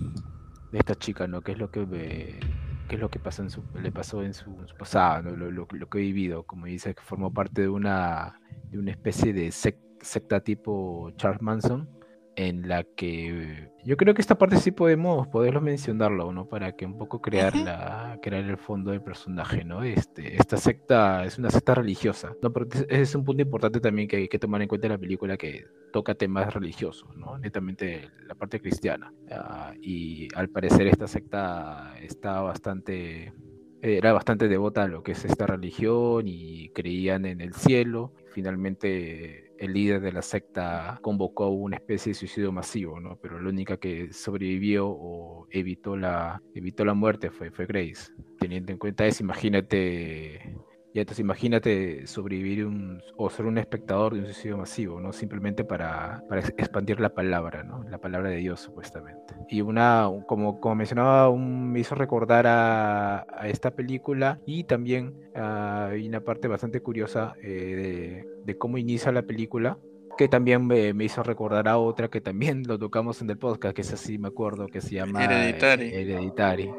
de, 0.71 0.77
esta 0.77 0.95
chica, 0.95 1.27
¿no? 1.27 1.41
¿Qué 1.41 1.53
es 1.53 1.57
lo 1.57 1.71
que 1.71 2.39
qué 2.87 2.95
es 2.95 3.01
lo 3.01 3.09
que 3.09 3.17
pasa 3.17 3.41
en 3.41 3.49
su, 3.49 3.63
le 3.81 3.91
pasó 3.91 4.21
en 4.21 4.33
su, 4.33 4.55
pasado, 4.77 5.23
¿no? 5.23 5.35
lo, 5.35 5.49
lo, 5.49 5.89
que 5.89 5.97
he 5.97 6.01
vivido, 6.01 6.43
como 6.43 6.67
dice, 6.67 6.93
que 6.93 7.01
formó 7.01 7.33
parte 7.33 7.61
de 7.61 7.69
una, 7.69 8.39
de 8.69 8.77
una 8.77 8.91
especie 8.91 9.33
de 9.33 9.51
secta 9.51 10.41
tipo 10.41 11.11
Charles 11.17 11.41
Manson 11.41 11.89
en 12.35 12.67
la 12.67 12.83
que 12.83 13.71
yo 13.83 13.97
creo 13.97 14.13
que 14.13 14.21
esta 14.21 14.37
parte 14.37 14.57
sí 14.57 14.71
podemos 14.71 15.27
poderlo 15.27 15.61
mencionarlo, 15.61 16.31
¿no? 16.31 16.47
Para 16.47 16.75
que 16.75 16.85
un 16.85 16.97
poco 16.97 17.21
crear 17.21 17.55
la 17.55 18.19
crear 18.21 18.43
el 18.43 18.57
fondo 18.57 18.91
del 18.91 19.01
personaje, 19.01 19.63
¿no? 19.63 19.83
Este 19.83 20.35
esta 20.35 20.57
secta 20.57 21.23
es 21.25 21.37
una 21.37 21.49
secta 21.49 21.75
religiosa, 21.75 22.33
no, 22.41 22.51
porque 22.51 22.79
ese 22.79 23.01
es 23.01 23.15
un 23.15 23.23
punto 23.23 23.41
importante 23.43 23.79
también 23.79 24.07
que 24.07 24.17
hay 24.17 24.27
que 24.27 24.39
tomar 24.39 24.61
en 24.61 24.67
cuenta 24.67 24.87
en 24.87 24.93
la 24.93 24.99
película 24.99 25.37
que 25.37 25.65
toca 25.93 26.15
temas 26.15 26.53
religiosos, 26.53 27.15
¿no? 27.15 27.37
Netamente 27.37 28.09
la 28.27 28.35
parte 28.35 28.59
cristiana. 28.59 29.13
Ah, 29.31 29.73
y 29.81 30.27
al 30.35 30.49
parecer 30.49 30.87
esta 30.87 31.07
secta 31.07 31.95
está 32.01 32.41
bastante 32.41 33.33
era 33.81 34.13
bastante 34.13 34.47
devota 34.47 34.83
a 34.83 34.87
lo 34.87 35.03
que 35.03 35.11
es 35.11 35.25
esta 35.25 35.45
religión 35.45 36.27
y 36.27 36.69
creían 36.69 37.25
en 37.25 37.39
el 37.39 37.53
cielo. 37.53 38.13
Finalmente 38.31 39.44
el 39.57 39.73
líder 39.73 40.01
de 40.01 40.11
la 40.11 40.21
secta 40.21 40.99
convocó 41.01 41.49
una 41.49 41.77
especie 41.77 42.11
de 42.11 42.19
suicidio 42.19 42.51
masivo, 42.51 42.99
¿no? 42.99 43.17
Pero 43.21 43.39
la 43.39 43.49
única 43.49 43.77
que 43.77 44.11
sobrevivió 44.11 44.87
o 44.87 45.47
evitó 45.51 45.95
la, 45.95 46.41
evitó 46.53 46.85
la 46.85 46.93
muerte 46.93 47.31
fue, 47.31 47.51
fue 47.51 47.65
Grace. 47.65 48.11
Teniendo 48.39 48.71
en 48.71 48.77
cuenta 48.77 49.05
eso, 49.05 49.23
imagínate 49.23 50.55
y 50.95 50.99
entonces 51.01 51.19
imagínate 51.19 52.07
sobrevivir 52.07 52.65
un, 52.65 53.01
o 53.17 53.29
ser 53.29 53.47
un 53.47 53.57
espectador 53.57 54.13
de 54.13 54.21
un 54.21 54.25
suicidio 54.27 54.57
masivo, 54.57 55.01
¿no? 55.01 55.11
Simplemente 55.11 55.65
para, 55.65 56.23
para 56.29 56.39
expandir 56.39 57.01
la 57.01 57.09
palabra, 57.09 57.63
¿no? 57.63 57.83
La 57.89 57.97
palabra 57.97 58.29
de 58.29 58.37
Dios, 58.37 58.61
supuestamente. 58.61 59.35
Y 59.49 59.59
una, 59.59 60.09
como, 60.25 60.61
como 60.61 60.75
mencionaba, 60.75 61.27
un, 61.27 61.69
me 61.69 61.81
hizo 61.81 61.95
recordar 61.95 62.47
a, 62.47 63.25
a, 63.29 63.49
esta 63.49 63.71
película 63.71 64.39
y 64.45 64.63
también 64.63 65.13
uh, 65.35 65.89
hay 65.89 66.07
una 66.07 66.21
parte 66.21 66.47
bastante 66.47 66.79
curiosa 66.79 67.33
eh, 67.43 68.23
de, 68.23 68.34
de, 68.45 68.57
cómo 68.57 68.77
inicia 68.77 69.11
la 69.11 69.23
película 69.23 69.77
que 70.17 70.29
también 70.29 70.65
me, 70.65 70.93
me, 70.93 71.03
hizo 71.03 71.23
recordar 71.23 71.67
a 71.67 71.77
otra 71.77 72.09
que 72.09 72.21
también 72.21 72.63
lo 72.67 72.79
tocamos 72.79 73.21
en 73.21 73.29
el 73.29 73.37
podcast, 73.37 73.75
que 73.75 73.81
es 73.81 73.91
así, 73.91 74.17
me 74.17 74.29
acuerdo, 74.29 74.67
que 74.67 74.81
se 74.81 74.95
llama 74.95 75.23
Hereditary. 75.23 75.93
Hereditary 75.93 76.71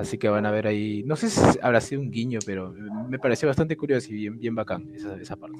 Así 0.00 0.16
que 0.16 0.30
van 0.30 0.46
a 0.46 0.50
ver 0.50 0.66
ahí, 0.66 1.02
no 1.04 1.14
sé 1.14 1.28
si 1.28 1.58
habrá 1.60 1.78
sido 1.80 2.00
un 2.00 2.10
guiño, 2.10 2.38
pero 2.46 2.74
me 3.08 3.18
pareció 3.18 3.48
bastante 3.48 3.76
curioso 3.76 4.08
y 4.10 4.14
bien, 4.14 4.38
bien 4.38 4.54
bacán 4.54 4.90
esa, 4.94 5.20
esa 5.20 5.36
parte. 5.36 5.58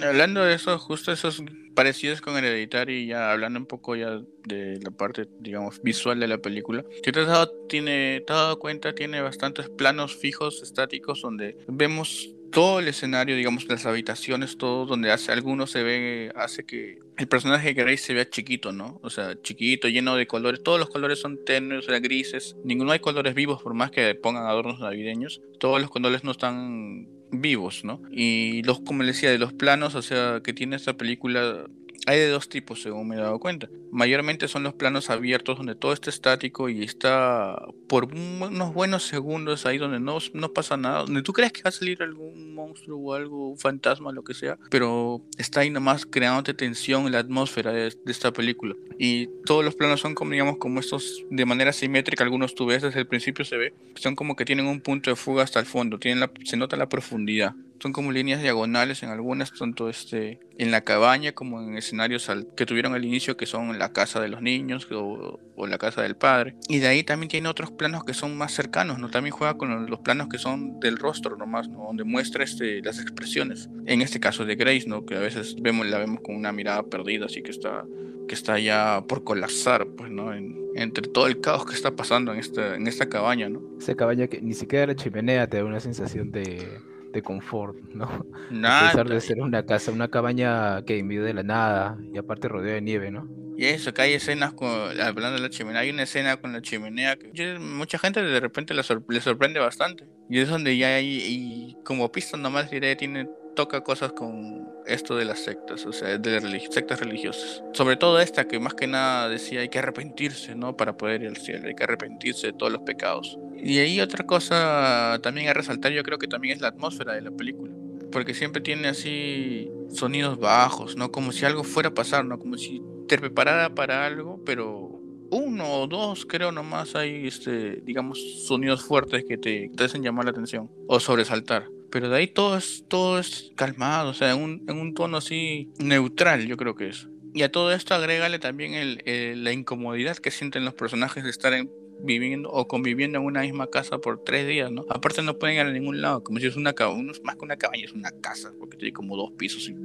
Hablando 0.00 0.42
de 0.44 0.54
eso, 0.54 0.78
justo 0.78 1.12
esos 1.12 1.42
parecidos 1.74 2.22
con 2.22 2.42
el 2.42 2.68
y 2.88 3.06
ya 3.06 3.30
hablando 3.30 3.58
un 3.58 3.66
poco 3.66 3.94
ya 3.94 4.22
de 4.46 4.80
la 4.82 4.90
parte, 4.90 5.28
digamos, 5.40 5.82
visual 5.82 6.18
de 6.18 6.26
la 6.26 6.38
película. 6.38 6.84
Si 7.04 7.12
te 7.12 7.20
has 7.20 7.26
dado, 7.26 7.50
tiene, 7.68 8.22
te 8.26 8.32
has 8.32 8.38
dado 8.38 8.58
cuenta, 8.58 8.94
tiene 8.94 9.20
bastantes 9.20 9.68
planos 9.68 10.16
fijos, 10.16 10.62
estáticos, 10.62 11.20
donde 11.20 11.58
vemos 11.68 12.34
todo 12.50 12.80
el 12.80 12.88
escenario, 12.88 13.36
digamos, 13.36 13.66
las 13.68 13.86
habitaciones, 13.86 14.56
todo 14.56 14.86
donde 14.86 15.10
hace 15.10 15.32
algunos 15.32 15.70
se 15.70 15.82
ve, 15.82 16.32
hace 16.36 16.64
que 16.64 16.98
el 17.16 17.28
personaje 17.28 17.68
de 17.68 17.74
Grace 17.74 17.98
se 17.98 18.14
vea 18.14 18.28
chiquito, 18.28 18.72
¿no? 18.72 19.00
O 19.02 19.10
sea, 19.10 19.40
chiquito, 19.42 19.88
lleno 19.88 20.16
de 20.16 20.26
colores. 20.26 20.62
Todos 20.62 20.78
los 20.78 20.90
colores 20.90 21.20
son 21.20 21.44
tenues, 21.44 21.86
grises. 21.86 22.56
Ninguno 22.64 22.92
hay 22.92 23.00
colores 23.00 23.34
vivos, 23.34 23.62
por 23.62 23.74
más 23.74 23.90
que 23.90 24.14
pongan 24.14 24.46
adornos 24.46 24.80
navideños. 24.80 25.40
Todos 25.58 25.80
los 25.80 25.90
colores 25.90 26.24
no 26.24 26.30
están 26.30 27.08
vivos, 27.30 27.84
¿no? 27.84 28.02
Y 28.10 28.62
los, 28.62 28.80
como 28.80 29.02
les 29.02 29.16
decía, 29.16 29.30
de 29.30 29.38
los 29.38 29.52
planos, 29.52 29.94
o 29.94 30.02
sea, 30.02 30.40
que 30.42 30.52
tiene 30.52 30.76
esta 30.76 30.96
película 30.96 31.66
hay 32.06 32.20
de 32.20 32.28
dos 32.28 32.48
tipos, 32.48 32.82
según 32.82 33.08
me 33.08 33.16
he 33.16 33.18
dado 33.18 33.38
cuenta. 33.40 33.68
Mayormente 33.90 34.46
son 34.48 34.62
los 34.62 34.74
planos 34.74 35.10
abiertos 35.10 35.58
donde 35.58 35.74
todo 35.74 35.92
está 35.92 36.08
estático 36.10 36.68
y 36.68 36.84
está 36.84 37.60
por 37.88 38.04
unos 38.14 38.72
buenos 38.72 39.04
segundos 39.04 39.66
ahí 39.66 39.78
donde 39.78 39.98
no, 39.98 40.18
no 40.32 40.52
pasa 40.52 40.76
nada, 40.76 41.00
donde 41.00 41.22
tú 41.22 41.32
crees 41.32 41.52
que 41.52 41.62
va 41.62 41.70
a 41.70 41.72
salir 41.72 42.02
algún 42.02 42.54
monstruo 42.54 42.98
o 42.98 43.14
algo, 43.14 43.48
un 43.50 43.58
fantasma, 43.58 44.12
lo 44.12 44.22
que 44.22 44.34
sea, 44.34 44.56
pero 44.70 45.20
está 45.36 45.60
ahí 45.60 45.70
nomás 45.70 46.06
creándote 46.06 46.54
tensión 46.54 47.06
en 47.06 47.12
la 47.12 47.18
atmósfera 47.18 47.72
de, 47.72 47.92
esta 48.06 48.32
película. 48.32 48.74
Y 48.98 49.28
todos 49.44 49.64
los 49.64 49.74
planos 49.74 50.00
son 50.00 50.14
como, 50.14 50.30
digamos, 50.32 50.58
como 50.58 50.80
estos 50.80 51.24
de 51.30 51.44
manera 51.44 51.72
simétrica, 51.72 52.22
algunos 52.22 52.54
tú 52.54 52.66
ves 52.66 52.82
desde 52.82 53.00
el 53.00 53.06
principio 53.06 53.44
se 53.44 53.56
ve, 53.56 53.74
son 53.96 54.14
como 54.14 54.36
que 54.36 54.44
tienen 54.44 54.66
un 54.66 54.80
punto 54.80 55.10
de 55.10 55.16
fuga 55.16 55.42
hasta 55.42 55.58
el 55.58 55.66
fondo, 55.66 55.98
tienen 55.98 56.20
la, 56.20 56.30
se 56.44 56.56
nota 56.56 56.76
la 56.76 56.88
profundidad 56.88 57.54
son 57.80 57.92
como 57.92 58.12
líneas 58.12 58.42
diagonales 58.42 59.02
en 59.02 59.10
algunas, 59.10 59.52
tanto 59.52 59.88
este, 59.88 60.40
en 60.58 60.70
la 60.70 60.82
cabaña 60.82 61.32
como 61.32 61.60
en 61.60 61.76
escenarios 61.76 62.30
que 62.56 62.66
tuvieron 62.66 62.94
al 62.94 63.04
inicio, 63.04 63.36
que 63.36 63.46
son 63.46 63.78
la 63.78 63.92
casa 63.92 64.20
de 64.20 64.28
los 64.28 64.42
niños 64.42 64.88
o, 64.90 65.38
la 65.66 65.78
casa 65.78 66.02
del 66.02 66.16
padre. 66.16 66.54
Y 66.68 66.78
de 66.78 66.86
ahí 66.86 67.02
también 67.02 67.28
tiene 67.28 67.48
otros 67.48 67.70
planos 67.72 68.04
que 68.04 68.14
son 68.14 68.36
más 68.36 68.52
cercanos, 68.52 68.98
¿no? 68.98 69.10
También 69.10 69.34
juega 69.34 69.54
con 69.54 69.86
los 69.90 70.00
planos 70.00 70.28
que 70.28 70.38
son 70.38 70.78
del 70.78 70.96
rostro 70.96 71.36
nomás, 71.36 71.68
¿no? 71.68 71.84
Donde 71.84 72.04
muestra 72.04 72.44
este, 72.44 72.82
las 72.82 73.00
expresiones. 73.00 73.68
En 73.86 74.00
este 74.00 74.20
caso 74.20 74.44
de 74.44 74.54
Grace, 74.54 74.84
¿no? 74.86 75.04
Que 75.04 75.16
a 75.16 75.20
veces 75.20 75.56
vemos, 75.60 75.86
la 75.86 75.98
vemos 75.98 76.20
con 76.22 76.36
una 76.36 76.52
mirada 76.52 76.84
perdida, 76.84 77.26
así 77.26 77.42
que 77.42 77.50
está, 77.50 77.84
que 78.28 78.34
está 78.34 78.58
ya 78.58 79.02
por 79.08 79.24
colapsar, 79.24 79.86
pues, 79.86 80.10
¿no? 80.10 80.32
entre 80.76 81.08
todo 81.08 81.26
el 81.26 81.40
caos 81.40 81.64
que 81.64 81.74
está 81.74 81.96
pasando 81.96 82.32
en 82.34 82.38
esta, 82.38 82.76
en 82.76 82.86
esta 82.86 83.08
cabaña, 83.08 83.48
¿no? 83.48 83.62
Esa 83.78 83.94
cabaña 83.94 84.26
que 84.26 84.42
ni 84.42 84.52
siquiera 84.52 84.86
la 84.86 84.94
chimenea 84.94 85.46
te 85.46 85.56
da 85.56 85.64
una 85.64 85.80
sensación 85.80 86.30
de 86.30 86.80
de 87.16 87.22
confort, 87.22 87.76
¿no? 87.94 88.26
Nada. 88.50 88.88
A 88.88 88.92
pesar 88.92 89.08
de 89.08 89.20
ser 89.20 89.40
una 89.40 89.64
casa, 89.64 89.90
una 89.90 90.08
cabaña 90.08 90.82
que 90.84 90.98
en 90.98 91.06
medio 91.06 91.24
de 91.24 91.34
la 91.34 91.42
nada 91.42 91.98
y 92.12 92.18
aparte 92.18 92.48
rodeada 92.48 92.76
de 92.76 92.82
nieve, 92.82 93.10
¿no? 93.10 93.28
Y 93.58 93.64
eso, 93.64 93.94
que 93.94 94.02
hay 94.02 94.12
escenas 94.12 94.52
con, 94.52 94.68
hablando 94.68 95.36
de 95.36 95.40
la 95.40 95.48
chimenea, 95.48 95.80
hay 95.80 95.90
una 95.90 96.02
escena 96.02 96.36
con 96.36 96.52
la 96.52 96.60
chimenea 96.60 97.16
que 97.16 97.58
mucha 97.58 97.98
gente 97.98 98.22
de 98.22 98.38
repente 98.38 98.74
le, 98.74 98.82
sorprende 98.82 99.60
bastante. 99.60 100.04
Y 100.28 100.40
es 100.40 100.48
donde 100.50 100.76
ya 100.76 100.88
hay, 100.88 101.22
y 101.26 101.76
como 101.82 102.12
pista 102.12 102.36
nomás 102.36 102.70
diré, 102.70 102.94
tiene 102.96 103.26
toca 103.56 103.82
cosas 103.82 104.12
con 104.12 104.68
esto 104.86 105.16
de 105.16 105.24
las 105.24 105.40
sectas, 105.40 105.84
o 105.84 105.92
sea, 105.92 106.16
de 106.18 106.40
las 106.40 106.62
sectas 106.72 107.00
religiosas. 107.00 107.64
Sobre 107.72 107.96
todo 107.96 108.20
esta 108.20 108.46
que 108.46 108.60
más 108.60 108.74
que 108.74 108.86
nada 108.86 109.28
decía 109.28 109.60
hay 109.60 109.68
que 109.68 109.80
arrepentirse, 109.80 110.54
¿no? 110.54 110.76
Para 110.76 110.96
poder 110.96 111.22
ir 111.22 111.28
al 111.28 111.36
cielo, 111.36 111.66
hay 111.66 111.74
que 111.74 111.82
arrepentirse 111.82 112.48
de 112.48 112.52
todos 112.52 112.70
los 112.70 112.82
pecados. 112.82 113.36
Y 113.56 113.78
ahí 113.78 114.00
otra 114.00 114.24
cosa 114.24 115.18
también 115.22 115.48
a 115.48 115.54
resaltar 115.54 115.90
yo 115.90 116.04
creo 116.04 116.18
que 116.18 116.28
también 116.28 116.54
es 116.54 116.60
la 116.60 116.68
atmósfera 116.68 117.14
de 117.14 117.22
la 117.22 117.32
película. 117.32 117.74
Porque 118.12 118.34
siempre 118.34 118.62
tiene 118.62 118.86
así 118.88 119.68
sonidos 119.88 120.38
bajos, 120.38 120.96
¿no? 120.96 121.10
Como 121.10 121.32
si 121.32 121.44
algo 121.44 121.64
fuera 121.64 121.88
a 121.88 121.94
pasar, 121.94 122.24
¿no? 122.24 122.38
Como 122.38 122.56
si 122.56 122.80
te 123.08 123.18
preparara 123.18 123.74
para 123.74 124.06
algo, 124.06 124.40
pero 124.44 125.00
uno 125.30 125.80
o 125.80 125.86
dos 125.88 126.24
creo 126.24 126.52
nomás 126.52 126.94
hay, 126.94 127.26
este, 127.26 127.80
digamos, 127.82 128.44
sonidos 128.46 128.84
fuertes 128.84 129.24
que 129.26 129.36
te, 129.36 129.70
te 129.76 129.84
hacen 129.84 130.02
llamar 130.02 130.26
la 130.26 130.30
atención 130.30 130.70
o 130.86 131.00
sobresaltar 131.00 131.68
pero 131.90 132.08
de 132.08 132.16
ahí 132.16 132.26
todo 132.26 132.56
es, 132.56 132.84
todo 132.88 133.18
es 133.18 133.52
calmado, 133.56 134.10
o 134.10 134.14
sea, 134.14 134.32
en 134.32 134.42
un, 134.42 134.64
en 134.68 134.78
un 134.78 134.94
tono 134.94 135.18
así 135.18 135.70
neutral, 135.78 136.46
yo 136.46 136.56
creo 136.56 136.74
que 136.74 136.88
es. 136.88 137.08
Y 137.34 137.42
a 137.42 137.52
todo 137.52 137.72
esto 137.72 137.94
agrégale 137.94 138.38
también 138.38 138.74
el, 138.74 139.44
la 139.44 139.52
incomodidad 139.52 140.16
que 140.16 140.30
sienten 140.30 140.64
los 140.64 140.74
personajes 140.74 141.22
de 141.22 141.30
estar 141.30 141.52
viviendo 142.00 142.50
o 142.50 142.66
conviviendo 142.66 143.18
en 143.18 143.24
una 143.24 143.42
misma 143.42 143.66
casa 143.66 143.98
por 143.98 144.24
tres 144.24 144.46
días, 144.46 144.70
¿no? 144.70 144.86
Aparte 144.88 145.22
no 145.22 145.38
pueden 145.38 145.56
ir 145.56 145.62
a 145.62 145.70
ningún 145.70 146.00
lado, 146.00 146.22
como 146.22 146.38
si 146.38 146.46
es 146.46 146.56
una 146.56 146.72
cabaña, 146.72 147.12
más 147.22 147.36
que 147.36 147.44
una 147.44 147.56
cabaña, 147.56 147.84
es 147.84 147.92
una 147.92 148.10
casa, 148.10 148.52
porque 148.58 148.76
tiene 148.78 148.92
como 148.92 149.16
dos 149.16 149.32
pisos 149.32 149.68
y, 149.68 149.76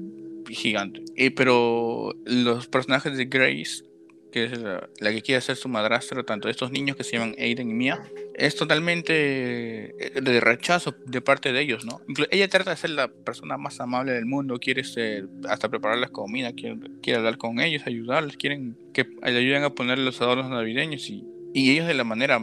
gigante. 0.53 1.03
Eh, 1.15 1.31
pero 1.31 2.13
los 2.25 2.67
personajes 2.67 3.17
de 3.17 3.25
Grace 3.25 3.83
que 4.31 4.45
es 4.45 4.59
la, 4.59 4.89
que 5.11 5.21
quiere 5.21 5.41
ser 5.41 5.55
su 5.55 5.69
madrastra, 5.69 6.23
tanto 6.23 6.47
de 6.47 6.51
estos 6.51 6.71
niños 6.71 6.95
que 6.95 7.03
se 7.03 7.13
llaman 7.13 7.35
Aiden 7.37 7.69
y 7.69 7.73
Mia, 7.73 8.01
es 8.33 8.55
totalmente 8.55 9.93
eh, 9.99 10.21
de 10.21 10.39
rechazo 10.39 10.95
de 11.05 11.21
parte 11.21 11.51
de 11.51 11.61
ellos, 11.61 11.85
¿no? 11.85 12.01
ella 12.31 12.47
trata 12.47 12.71
de 12.71 12.77
ser 12.77 12.91
la 12.91 13.07
persona 13.09 13.57
más 13.57 13.79
amable 13.79 14.13
del 14.13 14.25
mundo, 14.25 14.59
quiere 14.59 14.83
ser, 14.83 15.27
hasta 15.47 15.69
prepararles 15.69 16.09
comida, 16.09 16.53
quiere, 16.53 16.77
quiere 17.01 17.19
hablar 17.19 17.37
con 17.37 17.59
ellos, 17.59 17.83
ayudarles, 17.85 18.37
quieren 18.37 18.77
que 18.93 19.05
le 19.23 19.37
ayuden 19.37 19.63
a 19.63 19.69
poner 19.71 19.99
los 19.99 20.21
adornos 20.21 20.49
navideños 20.49 21.09
y, 21.09 21.25
y 21.53 21.71
ellos 21.71 21.87
de 21.87 21.93
la 21.93 22.03
manera 22.03 22.39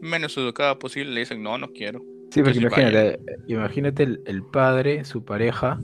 menos 0.00 0.36
educada 0.36 0.78
posible 0.78 1.12
le 1.12 1.20
dicen, 1.20 1.42
no, 1.42 1.58
no 1.58 1.72
quiero. 1.72 2.04
Sí, 2.30 2.42
porque 2.42 2.58
imagínate, 2.58 3.20
imagínate 3.46 4.02
el, 4.02 4.20
el 4.26 4.42
padre, 4.42 5.04
su 5.04 5.24
pareja, 5.24 5.80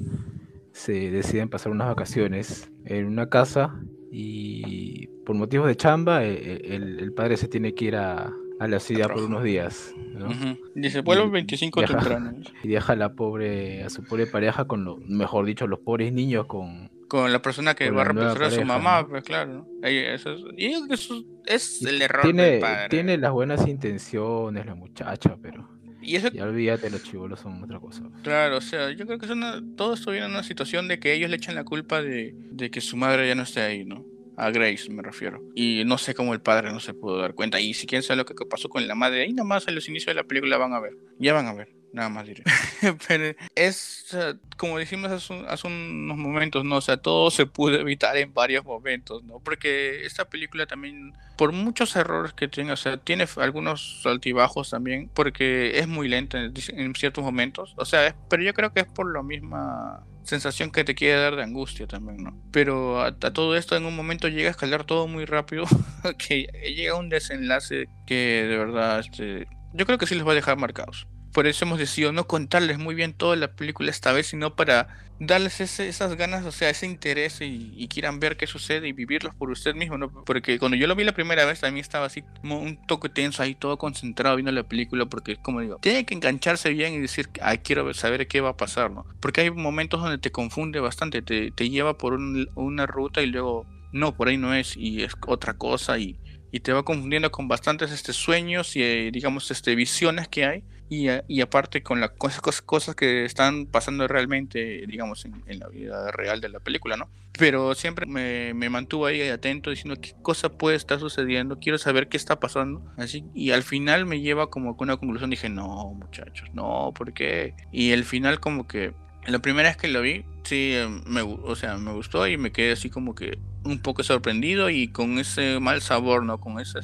se 0.73 1.11
deciden 1.11 1.49
pasar 1.49 1.73
unas 1.73 1.89
vacaciones 1.89 2.71
en 2.85 3.07
una 3.07 3.29
casa 3.29 3.81
y 4.11 5.07
por 5.25 5.37
motivos 5.37 5.69
de 5.69 5.77
chamba, 5.77 6.25
eh, 6.25 6.35
eh, 6.43 6.77
el, 6.77 7.13
padre 7.13 7.37
se 7.37 7.49
tiene 7.49 7.75
que 7.75 7.87
ir 7.87 7.97
a, 7.97 8.33
la 8.59 8.81
ciudad 8.81 9.09
por 9.09 9.23
unos 9.23 9.43
días. 9.43 9.95
¿no? 10.15 10.29
Dice, 10.75 11.01
vuelve 11.01 11.25
el 11.25 11.31
25 11.31 11.83
temprano. 11.83 12.33
Y 12.63 12.69
deja 12.69 12.93
a 12.93 12.97
la 12.97 13.15
pobre, 13.15 13.85
a 13.85 13.91
su 13.91 14.05
pobre 14.05 14.27
pareja 14.27 14.67
con 14.67 14.85
lo, 14.85 14.97
mejor 14.97 15.47
dicho, 15.47 15.67
los 15.67 15.81
pobres 15.81 16.13
niños 16.13 16.47
con 16.47 16.91
con 17.11 17.33
la 17.33 17.43
persona 17.43 17.75
que 17.75 17.91
va 17.91 18.03
a 18.03 18.05
representar 18.05 18.45
a 18.45 18.51
su 18.53 18.65
mamá, 18.65 19.05
pues 19.07 19.25
claro. 19.25 19.67
Eso 19.83 20.33
es, 20.33 20.41
y 20.57 20.67
eso 20.93 21.25
es 21.45 21.83
el 21.83 22.01
error 22.01 22.23
tiene, 22.23 22.43
del 22.45 22.61
padre. 22.61 22.89
Tiene 22.89 23.19
las 23.19 23.33
buenas 23.33 23.67
intenciones 23.67 24.65
la 24.65 24.77
muchacha, 24.77 25.37
pero 25.43 25.69
y 26.03 26.17
eso... 26.17 26.29
Ya 26.33 26.45
olvídate, 26.45 26.91
los 26.91 27.03
chivolos 27.03 27.41
son 27.41 27.63
otra 27.63 27.79
cosa. 27.79 28.03
Claro, 28.23 28.59
o 28.59 28.61
sea, 28.61 28.91
yo 28.91 29.07
creo 29.07 29.19
que 29.19 29.27
son 29.27 29.75
todo 29.77 29.95
esto 29.95 30.11
viene 30.11 30.27
en 30.27 30.33
una 30.33 30.43
situación 30.43 30.89
de 30.89 30.99
que 30.99 31.13
ellos 31.13 31.31
le 31.31 31.37
echan 31.37 31.55
la 31.55 31.65
culpa 31.65 32.03
de, 32.03 32.35
de 32.35 32.71
que 32.71 32.81
su 32.81 32.97
madre 32.97 33.29
ya 33.29 33.35
no 33.35 33.43
esté 33.43 33.61
ahí, 33.61 33.85
¿no? 33.85 34.05
A 34.37 34.51
Grace 34.51 34.91
me 34.91 35.03
refiero. 35.03 35.43
Y 35.55 35.83
no 35.85 35.99
sé 35.99 36.15
cómo 36.15 36.33
el 36.33 36.41
padre 36.41 36.73
no 36.73 36.81
se 36.81 36.95
pudo 36.95 37.19
dar 37.19 37.35
cuenta. 37.35 37.61
Y 37.61 37.75
si 37.75 37.87
quieren 37.87 38.03
saber 38.03 38.19
lo 38.19 38.25
que 38.25 38.47
pasó 38.47 38.69
con 38.69 38.87
la 38.89 38.95
madre, 38.95 39.23
ahí 39.23 39.33
nomás 39.35 39.69
en 39.69 39.75
los 39.75 39.89
inicios 39.89 40.15
de 40.15 40.23
la 40.23 40.27
película 40.27 40.57
van 40.57 40.73
a 40.73 40.81
ver. 40.81 40.97
Ya 41.19 41.35
van 41.35 41.47
a 41.47 41.53
ver. 41.53 41.80
Nada 41.93 42.09
más 42.09 42.27
diré. 42.27 42.45
Es, 43.55 44.17
como 44.57 44.79
dijimos 44.79 45.11
hace, 45.11 45.35
hace, 45.49 45.67
unos 45.67 46.17
momentos, 46.17 46.65
¿no? 46.65 46.77
O 46.77 46.81
sea, 46.81 46.97
todo 46.97 47.31
se 47.31 47.47
pudo 47.47 47.77
evitar 47.77 48.17
en 48.17 48.33
varios 48.33 48.65
momentos, 48.65 49.23
¿no? 49.25 49.41
Porque 49.41 50.05
esta 50.05 50.29
película 50.29 50.67
también, 50.67 51.13
por 51.37 51.53
muchos 51.53 51.97
errores 51.97 52.33
que 52.33 52.49
tiene, 52.49 52.73
o 52.73 52.77
sea, 52.77 52.97
tiene 52.99 53.27
algunos 53.37 54.03
altibajos 54.05 54.71
también, 54.71 55.11
porque 55.13 55.79
es 55.79 55.89
muy 55.89 56.09
lenta 56.09 56.39
en, 56.41 56.95
ciertos 56.95 57.25
momentos. 57.25 57.75
O 57.77 57.85
sea, 57.85 58.15
pero 58.29 58.43
yo 58.43 58.55
creo 58.55 58.73
que 58.73 58.81
es 58.81 58.87
por 58.87 59.13
la 59.13 59.23
misma 59.23 60.05
sensación 60.23 60.71
que 60.71 60.85
te 60.85 60.95
quiere 60.95 61.21
dar 61.21 61.37
de 61.37 61.43
angustia 61.43 61.87
también, 61.87 62.23
¿no? 62.23 62.41
Pero 62.53 63.01
a, 63.01 63.13
todo 63.17 63.57
esto 63.57 63.77
en 63.77 63.85
un 63.85 63.97
momento 63.97 64.29
llega 64.29 64.49
a 64.49 64.53
escalar 64.53 64.85
todo 64.85 65.09
muy 65.09 65.25
rápido, 65.25 65.65
que 66.19 66.47
llega 66.75 66.95
un 66.95 67.09
desenlace 67.09 67.89
que 68.07 68.47
de 68.49 68.57
verdad, 68.57 69.01
este, 69.01 69.49
yo 69.73 69.87
creo 69.87 69.99
que 69.99 70.07
sí 70.07 70.15
les 70.15 70.27
va 70.27 70.33
a 70.33 70.37
dejar 70.37 70.57
marcados 70.57 71.07
por 71.33 71.47
eso 71.47 71.65
hemos 71.65 71.79
decidido 71.79 72.13
no 72.13 72.27
contarles 72.27 72.79
muy 72.79 72.95
bien 72.95 73.13
toda 73.13 73.37
la 73.37 73.53
película 73.53 73.91
esta 73.91 74.13
vez, 74.13 74.29
sino 74.29 74.57
para 74.57 74.89
darles 75.21 75.61
esas 75.61 76.17
ganas, 76.17 76.47
o 76.47 76.51
sea, 76.51 76.71
ese 76.71 76.87
interés 76.87 77.41
y, 77.43 77.87
quieran 77.89 78.21
ver 78.21 78.37
qué 78.37 78.47
sucede 78.47 78.89
y 78.89 78.93
vivirlos 78.93 79.35
por 79.35 79.51
usted 79.51 79.75
mismo. 79.75 79.99
Porque 80.25 80.59
cuando 80.59 80.77
yo 80.77 80.87
lo 80.87 80.97
vi 80.97 81.05
la 81.05 81.13
primera 81.13 81.45
vez, 81.45 81.61
también 81.61 81.83
estaba 81.83 82.07
así, 82.07 82.25
un 82.43 82.79
toque 82.87 83.11
tenso 83.11 83.43
ahí, 83.43 83.55
todo 83.55 83.77
concentrado 83.77 84.37
viendo 84.37 84.51
la 84.51 84.67
película, 84.67 85.07
porque, 85.07 85.37
como 85.37 85.61
digo, 85.61 85.77
tiene 85.77 86.07
que 86.07 86.15
engancharse 86.15 86.71
bien 86.71 86.95
y 86.95 86.99
decir, 86.99 87.29
ay, 87.43 87.59
quiero 87.59 87.93
saber 87.93 88.27
qué 88.27 88.41
va 88.41 88.51
a 88.51 88.57
pasar, 88.57 88.91
¿no? 88.91 89.05
Porque 89.21 89.43
hay 89.43 89.51
momentos 89.51 90.01
donde 90.01 90.19
te 90.19 90.33
confunde 90.33 90.81
bastante, 90.81 91.21
te, 91.21 91.51
te 91.51 91.69
lleva 91.69 91.99
por 91.99 92.15
una 92.15 92.87
ruta 92.87 93.21
y 93.21 93.27
luego, 93.27 93.67
no, 93.93 94.17
por 94.17 94.29
ahí 94.29 94.39
no 94.39 94.55
es, 94.55 94.77
y 94.77 95.03
es 95.03 95.13
otra 95.27 95.55
cosa, 95.55 95.99
y, 95.99 96.17
y 96.51 96.61
te 96.61 96.73
va 96.73 96.83
confundiendo 96.83 97.31
con 97.31 97.47
bastantes 97.47 97.93
este, 97.93 98.15
sueños 98.15 98.75
y, 98.75 98.83
eh, 98.83 99.11
digamos, 99.13 99.51
este, 99.51 99.75
visiones 99.75 100.29
que 100.29 100.47
hay 100.47 100.65
y, 100.91 101.07
y 101.29 101.41
aparte 101.41 101.85
con 101.85 102.01
las 102.01 102.11
cosas, 102.11 102.61
cosas 102.63 102.97
que 102.97 103.25
están 103.25 103.67
pasando 103.67 104.09
realmente, 104.09 104.85
digamos, 104.89 105.25
en, 105.25 105.59
la 105.61 105.69
vida 105.69 106.11
real 106.11 106.41
de 106.41 106.49
la 106.49 106.59
película, 106.59 106.97
¿no? 106.97 107.09
Pero 107.39 107.77
siempre 107.77 108.07
me, 108.07 108.53
me, 108.55 108.69
mantuvo 108.69 109.07
ahí 109.07 109.23
atento 109.29 109.71
diciendo 109.71 110.01
qué 110.01 110.15
cosa 110.21 110.49
puede 110.49 110.77
estar 110.77 110.99
sucediendo, 110.99 111.61
quiero 111.61 111.79
saber 111.79 112.09
qué 112.09 112.17
está 112.17 112.41
pasando, 112.41 112.85
así, 112.97 113.25
y 113.35 113.53
al 113.53 113.63
final 113.63 114.05
me 114.05 114.21
lleva 114.21 114.51
como 114.51 114.77
con 114.77 114.89
una 114.89 114.97
conclusión, 114.97 115.31
dije, 115.31 115.49
no, 115.49 115.95
muchachos, 115.95 116.49
no, 116.55 116.93
¿por 116.93 117.13
qué? 117.13 117.55
Y 117.71 117.93
el 117.93 118.05
final 118.05 118.41
como 118.41 118.67
que 118.67 118.93
la 119.27 119.39
primera 119.39 119.69
vez 119.69 119.77
que 119.77 119.87
lo 119.87 120.01
vi, 120.01 120.25
sí, 120.43 120.73
em, 120.75 121.03
me, 121.07 121.23
o 121.23 121.55
sea, 121.55 121.77
me 121.77 121.93
gustó 121.93 122.27
y 122.27 122.37
me 122.37 122.51
quedé 122.51 122.73
así 122.73 122.91
como 122.91 123.15
que 123.15 123.39
un 123.65 123.81
poco 123.81 124.03
sorprendido 124.03 124.71
y 124.71 124.89
con 124.89 125.19
ese 125.19 125.61
mal 125.61 125.83
sabor, 125.83 126.25
¿no? 126.25 126.41
Con 126.41 126.61
esa, 126.61 126.81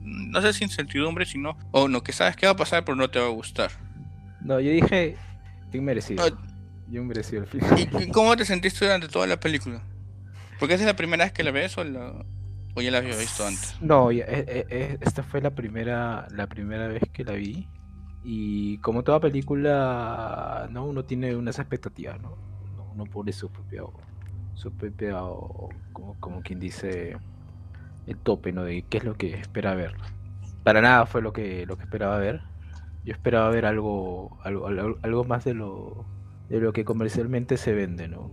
no 0.00 0.40
sé 0.40 0.52
si 0.52 0.64
incertidumbre, 0.64 1.26
sino, 1.26 1.56
o 1.72 1.88
no, 1.88 2.02
que 2.02 2.12
sabes 2.12 2.36
qué 2.36 2.46
va 2.46 2.52
a 2.52 2.56
pasar, 2.56 2.84
pero 2.84 2.96
no 2.96 3.10
te 3.10 3.18
va 3.18 3.26
a 3.26 3.30
gustar. 3.30 3.70
No, 4.40 4.60
yo 4.60 4.70
dije, 4.70 5.16
bien 5.70 5.84
merecido. 5.84 6.28
No, 6.28 6.36
yo 6.90 7.02
el. 7.02 8.02
¿Y 8.02 8.10
cómo 8.10 8.36
te 8.36 8.44
sentiste 8.44 8.84
durante 8.84 9.08
toda 9.08 9.26
la 9.26 9.40
película? 9.40 9.82
Porque 10.58 10.74
esa 10.74 10.84
es 10.84 10.86
la 10.86 10.96
primera 10.96 11.24
vez 11.24 11.32
que 11.32 11.42
la 11.42 11.50
ves 11.50 11.76
o, 11.78 11.84
la, 11.84 12.24
o 12.74 12.80
ya 12.80 12.90
la 12.90 12.98
había 12.98 13.16
visto 13.16 13.46
antes. 13.46 13.76
No, 13.80 14.12
ya, 14.12 14.24
e, 14.24 14.44
e, 14.46 14.66
e, 14.68 14.98
esta 15.00 15.22
fue 15.22 15.40
la 15.40 15.50
primera, 15.54 16.28
la 16.30 16.46
primera 16.46 16.88
vez 16.88 17.02
que 17.12 17.24
la 17.24 17.32
vi. 17.32 17.68
Y 18.22 18.78
como 18.78 19.02
toda 19.02 19.20
película, 19.20 20.68
¿no? 20.70 20.86
uno 20.86 21.04
tiene 21.04 21.34
unas 21.36 21.58
expectativas, 21.58 22.20
¿no? 22.20 22.38
Uno 22.94 23.04
pone 23.04 23.32
su 23.32 23.50
propio, 23.50 23.92
su 24.54 24.72
propio 24.72 25.70
como, 25.92 26.14
como, 26.20 26.42
quien 26.42 26.60
dice, 26.60 27.16
el 28.06 28.16
tope, 28.18 28.52
¿no? 28.52 28.64
De 28.64 28.82
qué 28.88 28.98
es 28.98 29.04
lo 29.04 29.14
que 29.14 29.34
espera 29.34 29.74
ver. 29.74 29.94
Para 30.62 30.80
nada 30.80 31.06
fue 31.06 31.22
lo 31.22 31.32
que, 31.32 31.66
lo 31.66 31.76
que 31.76 31.84
esperaba 31.84 32.18
ver. 32.18 32.40
Yo 33.04 33.12
esperaba 33.12 33.50
ver 33.50 33.66
algo, 33.66 34.38
algo, 34.42 34.66
algo 34.66 35.24
más 35.24 35.44
de 35.44 35.54
lo, 35.54 36.06
de 36.48 36.60
lo 36.60 36.72
que 36.72 36.84
comercialmente 36.84 37.56
se 37.56 37.74
vende, 37.74 38.08
¿no? 38.08 38.30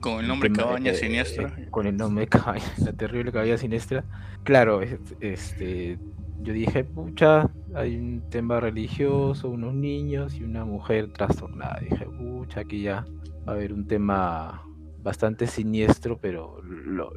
Con 0.00 0.18
el 0.18 0.26
nombre 0.26 0.50
Cabaña 0.50 0.90
eh, 0.90 0.94
Siniestra. 0.96 1.54
Eh, 1.56 1.68
con 1.70 1.86
el 1.86 1.96
nombre 1.96 2.26
Cabaña, 2.26 2.64
la 2.78 2.92
terrible 2.92 3.30
Cabaña 3.30 3.56
Siniestra. 3.56 4.04
Claro, 4.42 4.80
este, 5.20 5.98
yo 6.42 6.52
dije, 6.52 6.82
pucha, 6.82 7.48
hay 7.74 7.96
un 7.96 8.28
tema 8.28 8.58
religioso, 8.58 9.48
unos 9.48 9.74
niños 9.74 10.34
y 10.34 10.42
una 10.42 10.64
mujer 10.64 11.12
trastornada. 11.12 11.78
Dije, 11.80 12.04
pucha, 12.06 12.60
aquí 12.60 12.82
ya 12.82 13.04
va 13.46 13.52
a 13.52 13.54
haber 13.54 13.72
un 13.72 13.86
tema 13.86 14.62
bastante 15.02 15.46
siniestro, 15.46 16.18
pero 16.18 16.62
lo, 16.62 17.12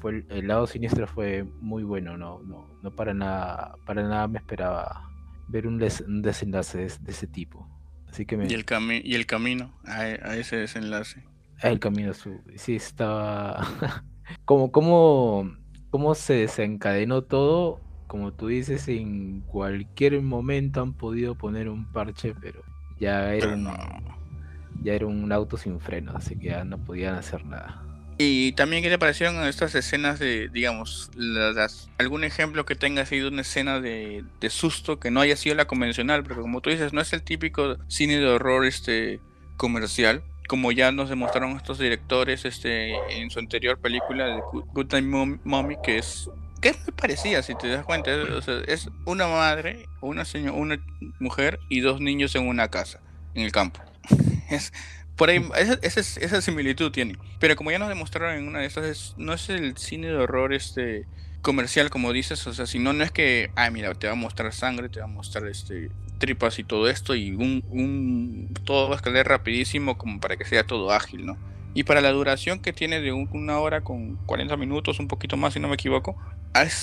fue 0.00 0.24
el, 0.28 0.48
lado 0.48 0.66
siniestro 0.66 1.06
fue 1.06 1.44
muy 1.60 1.82
bueno, 1.82 2.16
no, 2.16 2.40
no, 2.42 2.66
no 2.82 2.90
para 2.94 3.14
nada, 3.14 3.76
para 3.86 4.02
nada 4.02 4.28
me 4.28 4.38
esperaba 4.38 5.10
ver 5.48 5.66
un, 5.66 5.78
desenlace 5.78 6.78
de, 6.78 6.84
ese 6.84 7.26
tipo. 7.26 7.68
Así 8.08 8.26
que 8.26 8.36
me... 8.36 8.46
¿Y, 8.46 8.54
el 8.54 8.64
cami 8.64 9.00
y 9.04 9.14
el 9.14 9.26
camino 9.26 9.72
a, 9.84 10.08
ese 10.36 10.56
desenlace. 10.56 11.24
El 11.62 11.80
camino, 11.80 12.14
su... 12.14 12.40
sí, 12.56 12.76
estaba... 12.76 13.66
como, 14.44 14.70
como, 14.70 15.50
cómo 15.90 16.14
se 16.14 16.34
desencadenó 16.34 17.22
todo 17.22 17.80
como 18.14 18.32
tú 18.32 18.46
dices, 18.46 18.86
en 18.86 19.40
cualquier 19.40 20.22
momento 20.22 20.80
han 20.80 20.92
podido 20.92 21.34
poner 21.34 21.68
un 21.68 21.90
parche, 21.90 22.32
pero 22.40 22.62
ya 23.00 23.34
era, 23.34 23.54
un, 23.54 23.66
ya 24.84 24.94
era 24.94 25.06
un 25.06 25.32
auto 25.32 25.56
sin 25.56 25.80
freno, 25.80 26.12
así 26.14 26.36
que 26.36 26.48
ya 26.48 26.64
no 26.64 26.78
podían 26.78 27.14
hacer 27.14 27.44
nada. 27.44 27.82
Y 28.16 28.52
también, 28.52 28.84
¿qué 28.84 28.90
te 28.90 28.98
parecieron 28.98 29.44
estas 29.44 29.74
escenas 29.74 30.20
de, 30.20 30.48
digamos, 30.52 31.10
las, 31.16 31.88
algún 31.98 32.22
ejemplo 32.22 32.64
que 32.64 32.76
tenga 32.76 33.04
sido 33.06 33.28
una 33.28 33.40
escena 33.40 33.80
de, 33.80 34.24
de, 34.40 34.50
susto 34.50 35.00
que 35.00 35.10
no 35.10 35.20
haya 35.20 35.34
sido 35.34 35.56
la 35.56 35.64
convencional? 35.64 36.22
Porque 36.22 36.40
como 36.40 36.60
tú 36.60 36.70
dices, 36.70 36.92
no 36.92 37.00
es 37.00 37.12
el 37.12 37.22
típico 37.22 37.76
cine 37.88 38.18
de 38.18 38.28
horror 38.28 38.66
este 38.66 39.18
comercial, 39.56 40.22
como 40.46 40.70
ya 40.70 40.92
nos 40.92 41.08
demostraron 41.08 41.56
estos 41.56 41.78
directores 41.78 42.44
este 42.44 42.94
en 43.10 43.30
su 43.30 43.40
anterior 43.40 43.78
película 43.78 44.26
de 44.26 44.40
Good 44.72 44.86
Time 44.86 45.38
Mommy, 45.42 45.76
que 45.82 45.98
es 45.98 46.30
que 46.60 46.70
es 46.70 46.80
muy 46.80 46.92
parecida, 46.92 47.42
si 47.42 47.54
te 47.56 47.68
das 47.68 47.84
cuenta. 47.84 48.10
Es, 48.66 48.88
una 49.04 49.26
madre, 49.26 49.86
una 50.00 50.24
señora, 50.24 50.56
una 50.56 50.82
mujer 51.18 51.60
y 51.68 51.80
dos 51.80 52.00
niños 52.00 52.34
en 52.36 52.48
una 52.48 52.68
casa, 52.68 53.00
en 53.34 53.42
el 53.42 53.52
campo. 53.52 53.80
Es, 54.50 54.72
por 55.16 55.30
ahí, 55.30 55.44
esa, 55.82 56.00
esa, 56.00 56.40
similitud 56.40 56.90
tiene. 56.90 57.16
Pero 57.38 57.56
como 57.56 57.70
ya 57.70 57.78
nos 57.78 57.88
demostraron 57.88 58.36
en 58.36 58.48
una 58.48 58.60
de 58.60 58.66
estas, 58.66 59.14
no 59.16 59.32
es 59.32 59.48
el 59.48 59.76
cine 59.76 60.08
de 60.08 60.16
horror 60.16 60.52
este 60.52 61.06
comercial, 61.40 61.90
como 61.90 62.12
dices, 62.12 62.46
o 62.46 62.54
sea, 62.54 62.66
sino 62.66 62.92
no 62.92 63.04
es 63.04 63.12
que, 63.12 63.50
ah, 63.54 63.70
mira, 63.70 63.94
te 63.94 64.06
va 64.06 64.14
a 64.14 64.16
mostrar 64.16 64.52
sangre, 64.52 64.88
te 64.88 64.98
va 64.98 65.04
a 65.04 65.08
mostrar 65.08 65.46
este 65.46 65.90
tripas 66.18 66.58
y 66.58 66.64
todo 66.64 66.88
esto, 66.88 67.14
y 67.14 67.32
un, 67.32 67.62
un 67.70 68.54
todo 68.64 68.88
va 68.88 68.94
a 68.94 68.96
escalar 68.96 69.28
rapidísimo 69.28 69.98
como 69.98 70.20
para 70.20 70.36
que 70.36 70.44
sea 70.44 70.66
todo 70.66 70.90
ágil, 70.90 71.26
¿no? 71.26 71.36
Y 71.74 71.82
para 71.82 72.00
la 72.00 72.12
duración 72.12 72.60
que 72.60 72.72
tiene 72.72 73.00
de 73.00 73.12
una 73.12 73.58
hora 73.58 73.82
con 73.82 74.16
40 74.26 74.56
minutos, 74.56 75.00
un 75.00 75.08
poquito 75.08 75.36
más 75.36 75.52
si 75.52 75.60
no 75.60 75.68
me 75.68 75.74
equivoco, 75.74 76.16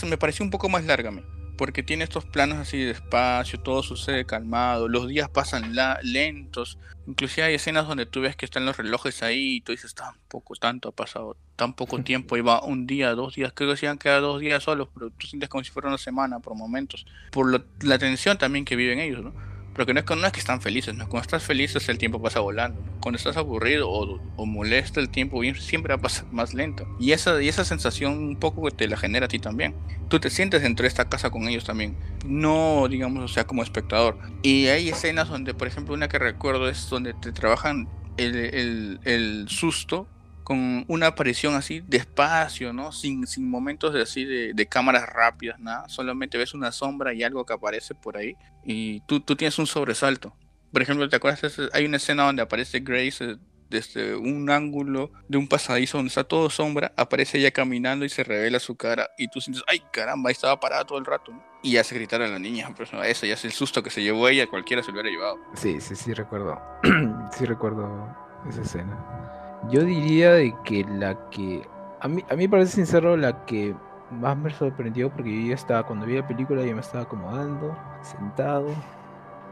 me 0.06 0.18
pareció 0.18 0.46
un 0.46 0.52
poco 0.52 0.70
más 0.70 0.84
larga, 0.84 1.12
porque 1.58 1.84
tiene 1.84 2.04
estos 2.04 2.26
planos 2.26 2.58
así 2.58 2.78
de 2.78 2.92
espacio, 2.92 3.60
todo 3.60 3.84
sucede 3.84 4.26
calmado, 4.26 4.88
los 4.88 5.08
días 5.08 5.30
pasan 5.30 5.76
lentos, 6.04 6.78
inclusive 7.08 7.48
hay 7.48 7.56
escenas 7.56 7.88
donde 7.88 8.06
tú 8.06 8.22
ves 8.22 8.36
que 8.36 8.46
están 8.46 8.66
los 8.66 8.78
relojes 8.78 9.24
ahí 9.24 9.58
y 9.58 9.62
tú 9.62 9.72
dices, 9.72 9.94
tan 9.94 10.16
poco, 10.28 10.56
tanto 10.56 10.90
ha 10.90 10.92
pasado, 10.92 11.38
tan 11.56 11.74
poco 11.74 12.02
tiempo, 12.04 12.38
y 12.38 12.42
va 12.42 12.64
un 12.64 12.88
día, 12.88 13.14
dos 13.16 13.36
días, 13.36 13.54
creo 13.54 13.72
que 13.72 13.78
se 13.78 13.88
han 13.88 13.98
quedado 13.98 14.34
dos 14.34 14.42
días 14.42 14.64
solos, 14.64 14.90
pero 14.94 15.10
tú 15.12 15.28
sientes 15.28 15.50
como 15.50 15.64
si 15.64 15.72
fuera 15.72 15.90
una 15.90 15.98
semana 15.98 16.40
por 16.40 16.56
momentos, 16.56 17.06
por 17.32 17.66
la 17.84 17.98
tensión 18.00 18.38
también 18.38 18.66
que 18.66 18.76
viven 18.76 19.00
ellos, 19.00 19.24
¿no? 19.24 19.51
Porque 19.74 19.94
no 19.94 20.00
es, 20.00 20.06
que, 20.06 20.16
no 20.16 20.26
es 20.26 20.34
que 20.34 20.40
están 20.40 20.62
felices, 20.62 20.96
¿no? 20.96 21.08
Cuando 21.08 21.22
estás 21.22 21.44
feliz 21.44 21.76
el 21.88 21.98
tiempo 21.98 22.22
pasa 22.22 22.40
volando. 22.40 22.82
Cuando 23.00 23.18
estás 23.18 23.38
aburrido 23.38 23.90
o, 23.90 24.20
o 24.36 24.46
molesta 24.46 25.00
el 25.00 25.10
tiempo 25.10 25.42
siempre 25.60 25.94
va 25.94 26.00
a 26.00 26.02
pasar 26.02 26.26
más 26.32 26.54
lento. 26.54 26.88
Y 27.00 27.14
esa, 27.14 27.42
y 27.42 27.48
esa 27.48 27.64
sensación 27.64 28.18
un 28.18 28.36
poco 28.36 28.70
te 28.72 28.88
la 28.88 28.98
genera 28.98 29.26
a 29.26 29.30
ti 29.30 29.40
también. 29.40 29.74
Tú 30.10 30.20
te 30.20 30.30
sientes 30.30 30.62
dentro 30.62 30.84
de 30.84 30.90
esta 30.90 31.08
casa 31.08 31.30
con 31.30 31.48
ellos 31.48 31.64
también. 31.64 31.96
No, 32.26 32.88
digamos, 32.90 33.24
o 33.24 33.34
sea, 33.34 33.46
como 33.46 33.64
espectador. 33.64 34.18
Y 34.44 34.68
hay 34.68 34.90
escenas 34.90 35.30
donde, 35.30 35.54
por 35.54 35.68
ejemplo, 35.68 35.94
una 35.94 36.10
que 36.10 36.20
recuerdo 36.20 36.68
es 36.68 36.90
donde 36.90 37.14
te 37.14 37.32
trabajan 37.32 37.88
el, 38.18 38.36
el, 38.36 39.00
el 39.06 39.46
susto 39.48 40.08
con 40.52 40.84
una 40.90 41.08
aparición 41.08 41.56
así 41.56 41.82
despacio, 41.88 42.74
¿no? 42.74 42.92
Sin, 42.92 43.26
sin 43.26 43.50
momentos 43.50 43.94
de 43.94 44.02
así 44.02 44.26
de, 44.26 44.68
cámaras 44.68 45.08
rápidas, 45.08 45.58
nada. 45.62 45.88
Solamente 45.88 46.38
ves 46.38 46.54
una 46.54 46.74
sombra 46.74 47.14
y 47.14 47.24
algo 47.24 47.46
que 47.46 47.54
aparece 47.54 47.96
por 47.96 48.18
ahí 48.18 48.36
y 48.66 49.00
tú, 49.08 49.22
tú 49.22 49.38
tienes 49.38 49.58
un 49.60 49.66
sobresalto. 49.66 50.36
Por 50.74 50.82
ejemplo, 50.82 51.08
¿te 51.08 51.16
acuerdas? 51.16 51.58
Hay 51.72 51.86
una 51.86 51.96
escena 51.96 52.24
donde 52.24 52.42
aparece 52.42 52.82
Grace 52.82 53.24
eh, 53.24 53.38
desde 53.70 54.14
un 54.14 54.50
ángulo 54.50 55.12
de 55.30 55.38
un 55.38 55.48
pasadizo 55.48 56.00
donde 56.00 56.10
está 56.10 56.26
todo 56.26 56.50
sombra, 56.50 56.92
aparece 56.98 57.38
ella 57.38 57.52
caminando 57.52 58.04
y 58.04 58.10
se 58.10 58.26
revela 58.26 58.60
su 58.60 58.76
cara 58.76 59.10
y 59.18 59.30
tú 59.30 59.40
sientes, 59.40 59.64
ay 59.68 59.82
caramba, 59.94 60.32
ahí 60.32 60.34
estaba 60.34 60.60
parada 60.60 60.84
todo 60.84 60.98
el 60.98 61.06
rato. 61.06 61.32
Y 61.64 61.78
hace 61.78 61.96
gritar 61.96 62.22
a 62.22 62.28
la 62.28 62.40
niña, 62.40 62.74
pues 62.76 62.90
eso 63.06 63.26
ya 63.26 63.36
es 63.36 63.46
el 63.46 63.54
susto 63.54 63.82
que 63.82 63.90
se 63.90 64.04
llevó 64.04 64.28
ella, 64.28 64.48
cualquiera 64.48 64.84
se 64.84 64.92
lo 64.92 64.96
hubiera 64.96 65.10
llevado. 65.10 65.38
Sí, 65.56 65.80
sí, 65.80 65.96
sí 65.96 66.14
recuerdo. 66.14 66.60
sí 67.38 67.46
recuerdo 67.46 68.14
esa 68.50 68.62
escena. 68.62 69.41
Yo 69.70 69.84
diría 69.84 70.34
de 70.34 70.54
que 70.64 70.84
la 70.84 71.30
que. 71.30 71.62
A 72.00 72.08
mí, 72.08 72.24
a 72.30 72.36
mí 72.36 72.48
parece 72.48 72.74
sincero 72.74 73.16
la 73.16 73.46
que 73.46 73.76
más 74.10 74.36
me 74.36 74.52
sorprendió 74.52 75.12
porque 75.12 75.30
yo 75.30 75.50
ya 75.50 75.56
estaba, 75.56 75.84
cuando 75.84 76.06
vi 76.06 76.16
la 76.16 76.28
película, 76.28 76.66
ya 76.66 76.74
me 76.74 76.82
estaba 76.82 77.04
acomodando, 77.04 77.78
sentado, 78.02 78.68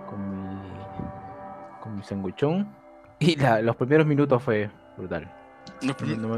con 0.09 0.29
mi. 0.29 0.61
con 1.81 1.95
mi 1.95 2.03
sanguchón. 2.03 2.75
Y 3.19 3.35
la, 3.35 3.61
los 3.61 3.75
primeros 3.75 4.07
minutos 4.07 4.41
fue 4.41 4.69
brutal. 4.97 5.31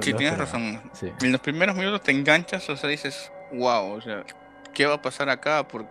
sí, 0.01 0.13
tienes 0.13 0.37
razón. 0.37 0.81
En 1.21 1.31
los 1.31 1.41
primeros 1.41 1.75
minutos 1.75 2.01
te 2.01 2.11
enganchas, 2.11 2.69
o 2.69 2.75
sea, 2.75 2.89
dices, 2.89 3.31
wow, 3.53 3.93
o 3.93 4.01
sea, 4.01 4.23
¿qué 4.73 4.85
va 4.85 4.95
a 4.95 5.01
pasar 5.01 5.29
acá? 5.29 5.67
¿Por 5.67 5.85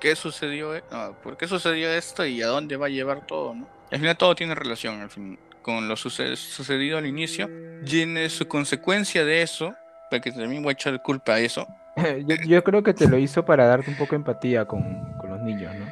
qué 0.00 0.14
sucedió, 0.14 0.74
e-? 0.74 0.84
¿por 1.22 1.36
qué 1.36 1.48
sucedió 1.48 1.90
esto 1.90 2.24
y 2.24 2.42
a 2.42 2.46
dónde 2.46 2.76
va 2.76 2.86
a 2.86 2.90
llevar 2.90 3.26
todo? 3.26 3.54
¿no? 3.54 3.66
Al 3.90 3.98
final 3.98 4.16
todo 4.16 4.34
tiene 4.34 4.54
relación, 4.54 5.00
al 5.00 5.10
fin 5.10 5.38
con 5.64 5.88
lo 5.88 5.96
sucedido 5.96 6.98
al 6.98 7.06
inicio, 7.06 7.50
tiene 7.86 8.28
su 8.28 8.46
consecuencia 8.46 9.24
de 9.24 9.40
eso, 9.40 9.74
porque 10.10 10.30
también 10.30 10.62
voy 10.62 10.70
a 10.70 10.74
echar 10.74 11.02
culpa 11.02 11.34
a 11.34 11.40
eso. 11.40 11.66
yo, 12.46 12.62
creo 12.62 12.82
que 12.82 12.92
te 12.92 13.08
lo 13.08 13.16
hizo 13.16 13.44
para 13.46 13.66
darte 13.66 13.90
un 13.90 13.96
poco 13.96 14.10
de 14.10 14.16
empatía 14.16 14.66
con, 14.66 15.16
los 15.26 15.40
niños, 15.40 15.74
¿no? 15.74 15.86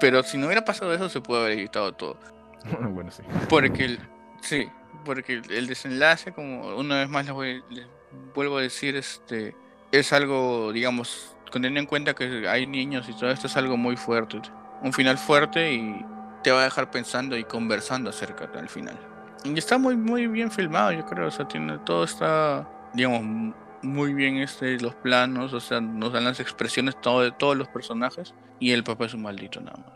Pero 0.00 0.22
si 0.22 0.36
no 0.36 0.46
hubiera 0.46 0.64
pasado 0.64 0.92
eso, 0.92 1.08
se 1.08 1.22
puede 1.22 1.42
haber 1.42 1.58
evitado 1.58 1.92
todo. 1.92 2.18
bueno, 2.90 3.10
sí. 3.10 3.22
Porque 3.48 3.86
el, 3.86 3.98
sí, 4.42 4.68
porque 5.04 5.40
el 5.48 5.66
desenlace, 5.66 6.32
como 6.32 6.76
una 6.76 6.98
vez 6.98 7.08
más 7.08 7.26
les, 7.26 7.86
vuelvo 8.34 8.58
a 8.58 8.62
decir, 8.62 8.96
este 8.96 9.56
es 9.92 10.12
algo, 10.12 10.72
digamos, 10.72 11.34
teniendo 11.50 11.80
en 11.80 11.86
cuenta 11.86 12.14
que 12.14 12.46
hay 12.48 12.66
niños 12.66 13.08
y 13.08 13.14
todo 13.14 13.30
esto 13.30 13.46
es 13.46 13.56
algo 13.56 13.78
muy 13.78 13.96
fuerte. 13.96 14.42
Un 14.82 14.92
final 14.92 15.16
fuerte 15.16 15.72
y 15.72 16.04
te 16.44 16.52
va 16.52 16.60
a 16.60 16.64
dejar 16.64 16.90
pensando 16.90 17.36
y 17.36 17.42
conversando 17.42 18.10
acerca 18.10 18.46
del 18.46 18.68
final. 18.68 18.96
Y 19.44 19.58
está 19.58 19.78
muy, 19.78 19.96
muy 19.96 20.26
bien 20.26 20.50
filmado, 20.50 20.92
yo 20.92 21.04
creo. 21.04 21.28
O 21.28 21.30
sea, 21.30 21.48
tiene, 21.48 21.78
todo 21.78 22.04
está, 22.04 22.68
digamos, 22.92 23.54
muy 23.82 24.14
bien 24.14 24.36
este, 24.36 24.78
los 24.78 24.94
planos, 24.94 25.52
o 25.52 25.60
sea, 25.60 25.80
nos 25.80 26.12
dan 26.12 26.24
las 26.24 26.40
expresiones 26.40 27.00
todo, 27.00 27.22
de 27.22 27.32
todos 27.32 27.56
los 27.56 27.68
personajes. 27.68 28.34
Y 28.60 28.70
el 28.72 28.84
papá 28.84 29.06
es 29.06 29.14
un 29.14 29.22
maldito 29.22 29.60
nada 29.60 29.78
más. 29.78 29.94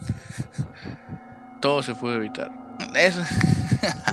Todo 1.60 1.82
se 1.82 1.94
pudo 1.94 2.14
evitar. 2.14 2.50
Eso. 2.94 3.22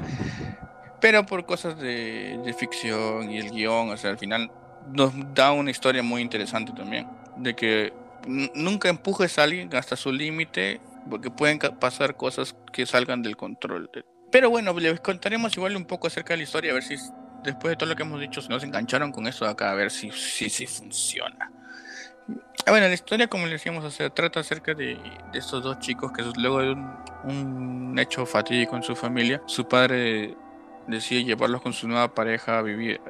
Pero 1.01 1.25
por 1.25 1.45
cosas 1.45 1.77
de, 1.77 2.39
de 2.43 2.53
ficción 2.53 3.29
y 3.29 3.37
el 3.37 3.51
guion, 3.51 3.89
o 3.89 3.97
sea, 3.97 4.11
al 4.11 4.17
final 4.17 4.49
nos 4.93 5.11
da 5.35 5.51
una 5.51 5.69
historia 5.69 6.01
muy 6.01 6.21
interesante 6.21 6.71
también. 6.71 7.07
De 7.35 7.53
que 7.55 7.93
nunca 8.25 8.87
empujes 8.87 9.37
a 9.37 9.43
alguien 9.43 9.69
hasta 9.75 9.97
su 9.97 10.11
límite, 10.11 10.79
porque 11.09 11.31
pueden 11.31 11.59
pasar 11.79 12.15
cosas 12.15 12.55
que 12.71 12.85
salgan 12.85 13.21
del 13.21 13.37
control. 13.37 13.89
Pero 14.31 14.49
bueno, 14.49 14.73
les 14.73 14.99
contaremos 14.99 15.55
igual 15.57 15.75
un 15.75 15.85
poco 15.85 16.07
acerca 16.07 16.33
de 16.33 16.37
la 16.37 16.43
historia, 16.43 16.71
a 16.71 16.73
ver 16.73 16.83
si 16.83 16.95
después 17.43 17.71
de 17.71 17.75
todo 17.75 17.89
lo 17.89 17.95
que 17.95 18.03
hemos 18.03 18.19
dicho, 18.19 18.41
se 18.41 18.49
nos 18.49 18.63
engancharon 18.63 19.11
con 19.11 19.27
eso 19.27 19.45
de 19.45 19.51
acá, 19.51 19.71
a 19.71 19.75
ver 19.75 19.91
si, 19.91 20.11
si, 20.11 20.49
si 20.49 20.65
funciona. 20.65 21.51
Ah, 22.65 22.71
bueno, 22.71 22.87
la 22.87 22.93
historia, 22.93 23.27
como 23.27 23.45
le 23.45 23.53
decíamos, 23.53 23.83
o 23.83 23.91
sea, 23.91 24.09
trata 24.09 24.39
acerca 24.39 24.73
de, 24.73 24.97
de 25.31 25.39
estos 25.39 25.61
dos 25.61 25.79
chicos 25.79 26.13
que 26.13 26.23
luego 26.37 26.61
de 26.61 26.71
un, 26.71 26.95
un, 27.25 27.99
hecho 27.99 28.25
fatídico 28.25 28.77
en 28.77 28.83
su 28.83 28.95
familia, 28.95 29.41
su 29.45 29.67
padre 29.67 30.35
decide 30.87 31.25
llevarlos 31.25 31.61
con 31.61 31.73
su 31.73 31.87
nueva 31.87 32.13
pareja 32.13 32.59
a 32.59 32.61
vivir 32.61 33.01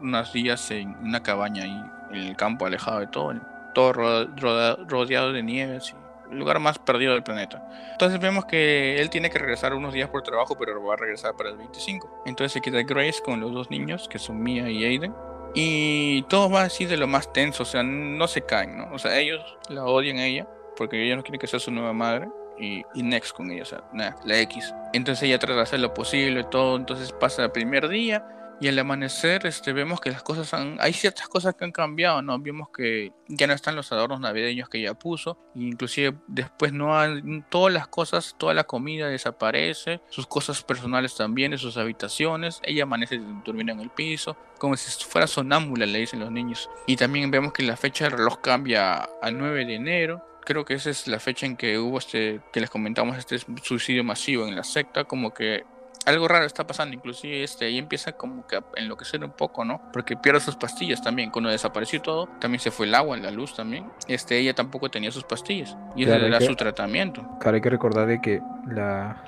unos 0.00 0.32
días 0.32 0.70
en 0.70 0.96
una 0.96 1.22
cabaña 1.22 1.64
ahí 1.64 1.82
en 2.12 2.28
el 2.28 2.36
campo, 2.36 2.66
alejado 2.66 3.00
de 3.00 3.06
todo, 3.06 3.34
todo 3.74 3.92
rodeado 3.92 5.32
de 5.32 5.42
nieve, 5.42 5.76
así, 5.76 5.92
el 5.92 6.01
lugar 6.32 6.58
más 6.58 6.78
perdido 6.78 7.12
del 7.12 7.22
planeta. 7.22 7.66
Entonces 7.92 8.18
vemos 8.20 8.44
que 8.44 9.00
él 9.00 9.10
tiene 9.10 9.30
que 9.30 9.38
regresar 9.38 9.74
unos 9.74 9.92
días 9.92 10.08
por 10.08 10.22
trabajo, 10.22 10.56
pero 10.58 10.82
va 10.82 10.94
a 10.94 10.96
regresar 10.96 11.34
para 11.36 11.50
el 11.50 11.56
25. 11.56 12.22
Entonces 12.26 12.52
se 12.52 12.60
queda 12.60 12.82
Grace 12.82 13.22
con 13.22 13.40
los 13.40 13.52
dos 13.52 13.70
niños, 13.70 14.08
que 14.08 14.18
son 14.18 14.42
Mia 14.42 14.68
y 14.70 14.84
Aiden. 14.84 15.14
Y 15.54 16.22
todo 16.22 16.50
va 16.50 16.62
así 16.62 16.86
de 16.86 16.96
lo 16.96 17.06
más 17.06 17.32
tenso, 17.32 17.64
o 17.64 17.66
sea, 17.66 17.82
no 17.82 18.26
se 18.26 18.42
caen, 18.42 18.78
¿no? 18.78 18.88
O 18.92 18.98
sea, 18.98 19.18
ellos 19.18 19.40
la 19.68 19.84
odian 19.84 20.16
a 20.16 20.26
ella, 20.26 20.48
porque 20.76 21.04
ella 21.04 21.16
no 21.16 21.22
quiere 21.22 21.38
que 21.38 21.46
sea 21.46 21.60
su 21.60 21.70
nueva 21.70 21.92
madre. 21.92 22.28
Y, 22.58 22.84
y 22.94 23.02
next 23.02 23.34
con 23.34 23.50
ella, 23.50 23.62
o 23.62 23.66
sea, 23.66 23.82
la 23.92 24.40
X. 24.40 24.72
Entonces 24.92 25.24
ella 25.24 25.38
trata 25.38 25.56
de 25.56 25.62
hacer 25.62 25.80
lo 25.80 25.94
posible, 25.94 26.44
todo. 26.44 26.76
Entonces 26.76 27.10
pasa 27.12 27.44
el 27.44 27.50
primer 27.50 27.88
día 27.88 28.24
y 28.62 28.68
al 28.68 28.78
amanecer 28.78 29.44
este, 29.44 29.72
vemos 29.72 30.00
que 30.00 30.12
las 30.12 30.22
cosas 30.22 30.54
han, 30.54 30.76
hay 30.78 30.92
ciertas 30.92 31.26
cosas 31.26 31.56
que 31.56 31.64
han 31.64 31.72
cambiado, 31.72 32.22
¿no? 32.22 32.38
Vemos 32.38 32.68
que 32.70 33.12
ya 33.26 33.48
no 33.48 33.54
están 33.54 33.74
los 33.74 33.90
adornos 33.90 34.20
navideños 34.20 34.68
que 34.68 34.78
ella 34.78 34.94
puso, 34.94 35.36
inclusive 35.56 36.16
después 36.28 36.72
no 36.72 36.96
han, 36.96 37.44
todas 37.50 37.74
las 37.74 37.88
cosas, 37.88 38.36
toda 38.38 38.54
la 38.54 38.62
comida 38.62 39.08
desaparece, 39.08 40.00
sus 40.10 40.28
cosas 40.28 40.62
personales 40.62 41.16
también, 41.16 41.52
en 41.52 41.58
sus 41.58 41.76
habitaciones, 41.76 42.60
ella 42.62 42.84
amanece 42.84 43.20
durmiendo 43.44 43.72
en 43.72 43.80
el 43.80 43.90
piso, 43.90 44.36
como 44.60 44.76
si 44.76 45.04
fuera 45.06 45.26
sonámbula, 45.26 45.84
le 45.84 45.98
dicen 45.98 46.20
los 46.20 46.30
niños. 46.30 46.70
Y 46.86 46.94
también 46.94 47.32
vemos 47.32 47.52
que 47.52 47.64
la 47.64 47.76
fecha 47.76 48.04
del 48.04 48.18
reloj 48.18 48.40
cambia 48.42 49.08
a 49.20 49.30
9 49.32 49.64
de 49.64 49.74
enero, 49.74 50.24
creo 50.44 50.64
que 50.64 50.74
esa 50.74 50.90
es 50.90 51.08
la 51.08 51.18
fecha 51.18 51.46
en 51.46 51.56
que 51.56 51.80
hubo 51.80 51.98
este, 51.98 52.40
que 52.52 52.60
les 52.60 52.70
comentamos, 52.70 53.18
este 53.18 53.38
suicidio 53.62 54.04
masivo 54.04 54.46
en 54.46 54.54
la 54.54 54.62
secta, 54.62 55.02
como 55.02 55.34
que 55.34 55.64
algo 56.06 56.28
raro 56.28 56.44
está 56.44 56.66
pasando, 56.66 56.94
inclusive 56.94 57.42
este, 57.42 57.66
ahí 57.66 57.78
empieza 57.78 58.12
como 58.12 58.46
que 58.46 58.56
a 58.56 58.64
enloquecer 58.76 59.22
un 59.24 59.32
poco, 59.32 59.64
¿no? 59.64 59.80
Porque 59.92 60.16
pierde 60.16 60.40
sus 60.40 60.56
pastillas 60.56 61.02
también, 61.02 61.30
cuando 61.30 61.50
desapareció 61.50 62.00
todo, 62.02 62.28
también 62.40 62.60
se 62.60 62.70
fue 62.70 62.86
el 62.86 62.94
agua, 62.94 63.16
la 63.16 63.30
luz 63.30 63.54
también, 63.54 63.90
este, 64.08 64.38
ella 64.38 64.54
tampoco 64.54 64.90
tenía 64.90 65.10
sus 65.10 65.24
pastillas, 65.24 65.76
y 65.96 66.04
ese 66.04 66.14
era 66.14 66.40
su 66.40 66.54
tratamiento. 66.56 67.26
Claro, 67.40 67.56
hay 67.56 67.60
que 67.60 67.70
recordar 67.70 68.06
de 68.06 68.20
que 68.20 68.40
la, 68.66 69.24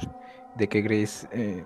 de 0.54 0.68
que 0.68 0.82
Grace, 0.82 1.28
eh, 1.32 1.64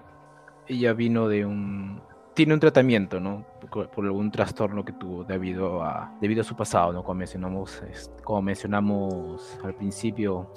ella 0.67 0.93
vino 0.93 1.29
de 1.29 1.47
un, 1.47 2.03
tiene 2.35 2.55
un 2.55 2.61
tratamiento, 2.61 3.21
¿no? 3.21 3.45
Por, 3.71 3.91
por, 3.91 4.05
algún 4.05 4.31
trastorno 4.31 4.85
que 4.85 4.93
tuvo 4.93 5.25
debido 5.25 5.83
a, 5.83 6.15
debido 6.21 6.43
a 6.43 6.45
su 6.45 6.55
pasado, 6.55 6.93
¿no? 6.93 7.03
Como 7.03 7.17
mencionamos, 7.17 7.83
como 8.23 8.43
mencionamos 8.43 9.59
al 9.65 9.75
principio, 9.75 10.53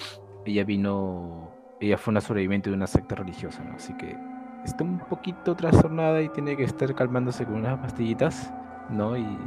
ella 0.45 0.63
vino, 0.63 1.51
ella 1.79 1.97
fue 1.97 2.11
una 2.11 2.21
sobreviviente 2.21 2.69
de 2.69 2.75
una 2.75 2.87
secta 2.87 3.15
religiosa, 3.15 3.63
¿no? 3.63 3.75
Así 3.75 3.95
que 3.97 4.15
está 4.63 4.84
un 4.84 5.00
poquito 5.00 5.56
trastornada 5.56 6.21
y 6.21 6.30
tiene 6.30 6.56
que 6.56 6.63
estar 6.63 6.93
calmándose 6.95 7.45
con 7.45 7.56
unas 7.56 7.80
pastillitas, 7.80 8.54
¿no? 8.89 9.17
Y 9.17 9.38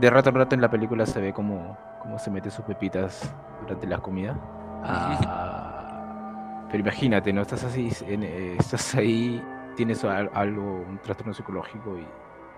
de 0.00 0.10
rato 0.10 0.30
en 0.30 0.34
rato 0.36 0.54
en 0.54 0.60
la 0.60 0.70
película 0.70 1.06
se 1.06 1.20
ve 1.20 1.32
como, 1.32 1.76
como 2.00 2.18
se 2.18 2.30
mete 2.30 2.50
sus 2.50 2.64
pepitas 2.64 3.32
durante 3.60 3.86
la 3.86 3.98
comida. 3.98 4.36
Ah, 4.82 6.66
pero 6.70 6.80
imagínate, 6.80 7.32
¿no? 7.32 7.42
Estás 7.42 7.64
así, 7.64 7.90
eh, 8.06 8.56
estás 8.58 8.94
ahí, 8.94 9.42
tienes 9.76 10.04
algo, 10.04 10.84
un 10.88 10.98
trastorno 11.02 11.32
psicológico 11.32 11.98
y 11.98 12.06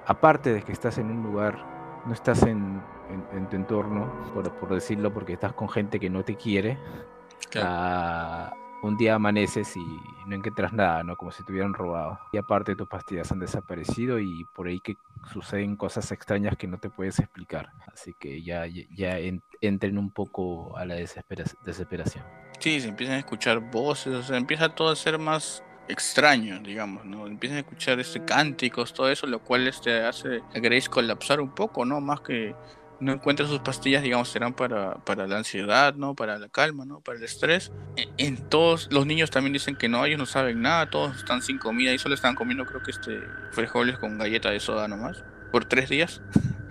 aparte 0.06 0.52
de 0.52 0.62
que 0.62 0.72
estás 0.72 0.98
en 0.98 1.10
un 1.10 1.22
lugar, 1.22 1.58
no 2.06 2.12
estás 2.12 2.42
en, 2.44 2.80
en, 3.10 3.36
en 3.36 3.48
tu 3.48 3.56
entorno, 3.56 4.10
por, 4.32 4.50
por, 4.52 4.72
decirlo, 4.72 5.12
porque 5.12 5.34
estás 5.34 5.52
con 5.52 5.68
gente 5.68 6.00
que 6.00 6.08
no 6.08 6.24
te 6.24 6.36
quiere. 6.36 6.78
Claro. 7.50 7.68
Ah, 7.70 8.52
un 8.86 8.96
día 8.96 9.14
amaneces 9.14 9.76
y 9.76 9.84
no 10.26 10.36
encuentras 10.36 10.72
nada, 10.72 11.02
¿no? 11.02 11.16
Como 11.16 11.30
si 11.30 11.44
te 11.44 11.52
hubieran 11.52 11.74
robado. 11.74 12.18
Y 12.32 12.38
aparte 12.38 12.74
tus 12.74 12.88
pastillas 12.88 13.30
han 13.32 13.40
desaparecido 13.40 14.18
y 14.18 14.44
por 14.54 14.68
ahí 14.68 14.80
que 14.80 14.96
suceden 15.32 15.76
cosas 15.76 16.10
extrañas 16.12 16.56
que 16.56 16.66
no 16.66 16.78
te 16.78 16.88
puedes 16.88 17.18
explicar. 17.18 17.70
Así 17.92 18.14
que 18.18 18.42
ya, 18.42 18.64
ya 18.66 19.18
entren 19.60 19.98
un 19.98 20.10
poco 20.10 20.76
a 20.76 20.84
la 20.84 20.94
desesperación. 20.94 22.24
Sí, 22.58 22.80
se 22.80 22.88
empiezan 22.88 23.16
a 23.16 23.18
escuchar 23.18 23.60
voces, 23.60 24.14
o 24.14 24.22
sea, 24.22 24.36
empieza 24.36 24.68
todo 24.70 24.90
a 24.90 24.96
ser 24.96 25.18
más 25.18 25.62
extraño, 25.88 26.58
digamos, 26.60 27.04
¿no? 27.04 27.26
Empiezan 27.26 27.58
a 27.58 27.60
escuchar 27.60 28.00
este 28.00 28.24
cánticos, 28.24 28.92
todo 28.94 29.10
eso, 29.10 29.26
lo 29.26 29.40
cual 29.40 29.68
este 29.68 30.04
hace 30.04 30.42
a 30.54 30.58
Grace 30.58 30.88
colapsar 30.88 31.40
un 31.40 31.54
poco, 31.54 31.84
¿no? 31.84 32.00
Más 32.00 32.22
que 32.22 32.54
no 33.00 33.12
encuentra 33.12 33.46
sus 33.46 33.60
pastillas, 33.60 34.02
digamos, 34.02 34.28
serán 34.28 34.54
para, 34.54 34.94
para 35.04 35.26
la 35.26 35.38
ansiedad, 35.38 35.94
¿no? 35.94 36.14
Para 36.14 36.38
la 36.38 36.48
calma, 36.48 36.84
¿no? 36.84 37.00
Para 37.00 37.18
el 37.18 37.24
estrés. 37.24 37.72
En, 37.96 38.08
en, 38.18 38.36
todos, 38.48 38.88
los 38.90 39.06
niños 39.06 39.30
también 39.30 39.52
dicen 39.52 39.76
que 39.76 39.88
no, 39.88 40.04
ellos 40.04 40.18
no 40.18 40.26
saben 40.26 40.62
nada, 40.62 40.88
todos 40.90 41.16
están 41.16 41.42
sin 41.42 41.58
comida 41.58 41.92
y 41.92 41.98
solo 41.98 42.14
están 42.14 42.34
comiendo, 42.34 42.64
creo 42.64 42.82
que 42.82 42.90
este, 42.90 43.20
frijoles 43.52 43.98
con 43.98 44.18
galleta 44.18 44.50
de 44.50 44.60
soda 44.60 44.88
nomás, 44.88 45.24
por 45.52 45.64
tres 45.64 45.88
días. 45.88 46.22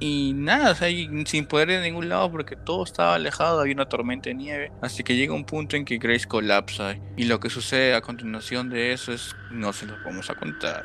Y 0.00 0.32
nada, 0.34 0.70
o 0.70 0.74
sea, 0.74 0.88
sin 1.26 1.46
poder 1.46 1.68
de 1.68 1.80
ningún 1.80 2.08
lado 2.08 2.30
porque 2.30 2.54
todo 2.54 2.84
estaba 2.84 3.16
alejado, 3.16 3.60
había 3.60 3.74
una 3.74 3.88
tormenta 3.88 4.30
de 4.30 4.34
nieve. 4.34 4.72
Así 4.80 5.02
que 5.02 5.16
llega 5.16 5.34
un 5.34 5.44
punto 5.44 5.76
en 5.76 5.84
que 5.84 5.98
Grace 5.98 6.26
colapsa. 6.26 6.96
Y 7.16 7.24
lo 7.24 7.40
que 7.40 7.50
sucede 7.50 7.94
a 7.94 8.00
continuación 8.00 8.70
de 8.70 8.92
eso 8.92 9.12
es, 9.12 9.34
no 9.50 9.72
se 9.72 9.86
los 9.86 10.02
vamos 10.04 10.30
a 10.30 10.36
contar. 10.36 10.84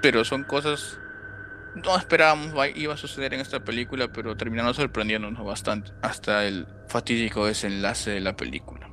Pero 0.00 0.24
son 0.24 0.44
cosas 0.44 0.98
no 1.74 1.96
esperábamos 1.96 2.54
iba 2.74 2.94
a 2.94 2.96
suceder 2.96 3.34
en 3.34 3.40
esta 3.40 3.64
película, 3.64 4.08
pero 4.12 4.36
terminaron 4.36 4.74
sorprendiéndonos 4.74 5.44
bastante 5.44 5.92
hasta 6.02 6.44
el 6.46 6.66
fatídico 6.88 7.46
desenlace 7.46 8.10
de 8.10 8.20
la 8.20 8.36
película. 8.36 8.88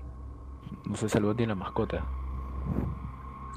No 0.86 0.96
se 0.96 1.10
salvó 1.10 1.34
ni 1.34 1.46
la 1.46 1.56
mascota. 1.56 2.06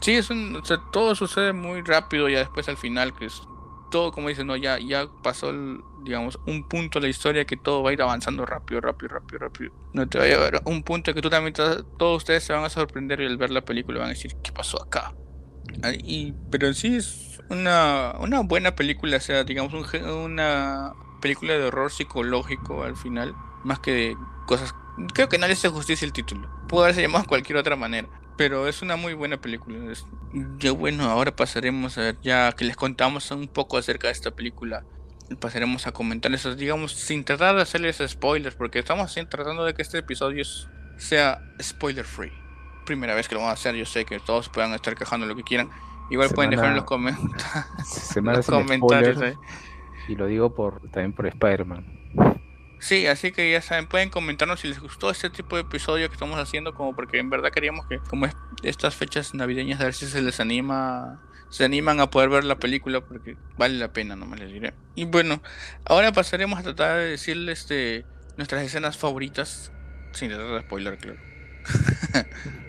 Sí, 0.00 0.12
es 0.12 0.30
un, 0.30 0.56
o 0.56 0.64
sea, 0.64 0.78
todo 0.92 1.14
sucede 1.14 1.52
muy 1.52 1.82
rápido 1.82 2.28
ya 2.28 2.40
después 2.40 2.68
al 2.68 2.76
final, 2.76 3.14
que 3.14 3.26
es 3.26 3.42
todo 3.90 4.12
como 4.12 4.28
dicen, 4.28 4.46
no, 4.46 4.56
ya, 4.56 4.78
ya 4.78 5.06
pasó, 5.22 5.50
el, 5.50 5.80
digamos, 6.02 6.38
un 6.46 6.68
punto 6.68 6.98
de 6.98 7.06
la 7.06 7.10
historia 7.10 7.44
que 7.44 7.56
todo 7.56 7.82
va 7.82 7.90
a 7.90 7.92
ir 7.92 8.02
avanzando 8.02 8.44
rápido, 8.44 8.80
rápido, 8.80 9.14
rápido, 9.14 9.38
rápido. 9.38 9.72
No 9.92 10.08
te 10.08 10.18
va 10.18 10.24
a 10.24 10.26
llevar 10.26 10.62
un 10.64 10.82
punto 10.82 11.14
que 11.14 11.22
tú 11.22 11.30
también, 11.30 11.54
todos 11.54 12.16
ustedes 12.16 12.42
se 12.42 12.52
van 12.52 12.64
a 12.64 12.70
sorprender 12.70 13.20
y 13.20 13.26
al 13.26 13.36
ver 13.36 13.50
la 13.50 13.62
película 13.62 14.00
van 14.00 14.08
a 14.08 14.10
decir, 14.10 14.34
¿qué 14.42 14.52
pasó 14.52 14.82
acá? 14.82 15.14
Y, 16.02 16.34
pero 16.50 16.72
sí 16.74 16.96
es 16.96 17.40
una, 17.50 18.14
una 18.20 18.40
buena 18.40 18.74
película, 18.74 19.18
o 19.18 19.20
sea, 19.20 19.44
digamos, 19.44 19.74
un, 19.74 20.04
una 20.06 20.92
película 21.20 21.54
de 21.54 21.64
horror 21.64 21.90
psicológico 21.90 22.84
al 22.84 22.96
final, 22.96 23.34
más 23.64 23.80
que 23.80 23.92
de 23.92 24.16
cosas. 24.46 24.74
Creo 25.12 25.28
que 25.28 25.38
no 25.38 25.46
le 25.46 25.54
hace 25.54 25.68
justicia 25.68 26.06
el 26.06 26.12
título. 26.12 26.48
Pudo 26.68 26.84
haberse 26.84 27.02
llamado 27.02 27.24
cualquier 27.26 27.58
otra 27.58 27.76
manera. 27.76 28.08
Pero 28.36 28.66
es 28.66 28.82
una 28.82 28.96
muy 28.96 29.14
buena 29.14 29.40
película. 29.40 29.78
Ya 30.58 30.72
bueno, 30.72 31.04
ahora 31.04 31.34
pasaremos 31.36 31.98
a 31.98 32.00
ver, 32.00 32.18
ya 32.22 32.52
que 32.52 32.64
les 32.64 32.76
contamos 32.76 33.30
un 33.30 33.46
poco 33.46 33.78
acerca 33.78 34.08
de 34.08 34.12
esta 34.12 34.32
película, 34.32 34.84
pasaremos 35.40 35.86
a 35.86 35.92
comentar 35.92 36.32
eso, 36.34 36.54
digamos, 36.54 36.92
sin 36.92 37.24
tratar 37.24 37.54
de 37.56 37.62
hacerles 37.62 38.02
spoilers, 38.06 38.56
porque 38.56 38.80
estamos 38.80 39.14
tratando 39.30 39.64
de 39.64 39.74
que 39.74 39.82
este 39.82 39.98
episodio 39.98 40.44
sea 40.96 41.40
spoiler 41.62 42.04
free. 42.04 42.32
Primera 42.84 43.14
vez 43.14 43.28
que 43.28 43.34
lo 43.34 43.40
vamos 43.40 43.50
a 43.50 43.54
hacer, 43.54 43.74
yo 43.74 43.86
sé 43.86 44.04
que 44.04 44.20
todos 44.20 44.48
puedan 44.48 44.72
estar 44.74 44.94
quejando 44.94 45.26
lo 45.26 45.34
que 45.34 45.42
quieran. 45.42 45.70
Igual 46.10 46.30
pueden 46.30 46.50
dejar 46.50 46.66
en 46.66 46.76
los, 46.76 46.84
los 48.16 48.46
comentarios. 48.46 49.22
¿eh? 49.22 49.36
Y 50.08 50.16
lo 50.16 50.26
digo 50.26 50.54
por 50.54 50.80
también 50.90 51.12
por 51.12 51.26
Spider-Man. 51.26 52.04
Sí, 52.78 53.06
así 53.06 53.32
que 53.32 53.50
ya 53.50 53.62
saben, 53.62 53.86
pueden 53.86 54.10
comentarnos 54.10 54.60
si 54.60 54.68
les 54.68 54.78
gustó 54.78 55.08
este 55.08 55.30
tipo 55.30 55.56
de 55.56 55.62
episodio 55.62 56.06
que 56.08 56.12
estamos 56.12 56.38
haciendo, 56.38 56.74
como 56.74 56.94
porque 56.94 57.18
en 57.18 57.30
verdad 57.30 57.50
queríamos 57.50 57.86
que, 57.86 57.98
como 57.98 58.26
es 58.26 58.36
estas 58.62 58.94
fechas 58.94 59.32
navideñas, 59.32 59.80
a 59.80 59.84
ver 59.84 59.94
si 59.94 60.04
se 60.06 60.20
les 60.20 60.38
anima, 60.38 61.22
se 61.48 61.64
animan 61.64 62.00
a 62.00 62.10
poder 62.10 62.28
ver 62.28 62.44
la 62.44 62.56
película, 62.56 63.00
porque 63.00 63.38
vale 63.56 63.78
la 63.78 63.94
pena, 63.94 64.16
no 64.16 64.26
me 64.26 64.36
les 64.36 64.52
diré. 64.52 64.74
Y 64.94 65.06
bueno, 65.06 65.40
ahora 65.86 66.12
pasaremos 66.12 66.58
a 66.58 66.62
tratar 66.62 66.98
de 66.98 67.10
decirles 67.10 67.60
este, 67.60 68.04
nuestras 68.36 68.62
escenas 68.62 68.98
favoritas, 68.98 69.72
sin 70.12 70.28
tratar 70.28 70.48
de 70.48 70.60
spoiler, 70.60 70.98
claro. 70.98 71.18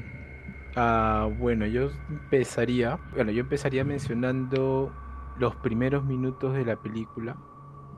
Ah, 0.78 1.30
bueno, 1.32 1.66
yo 1.68 1.90
empezaría, 2.10 3.00
bueno, 3.06 3.32
yo 3.32 3.42
empezaría 3.42 3.86
mencionando 3.86 4.98
los 5.34 5.56
primeros 5.56 6.04
minutos 6.04 6.54
de 6.54 6.66
la 6.66 6.76
película, 6.82 7.42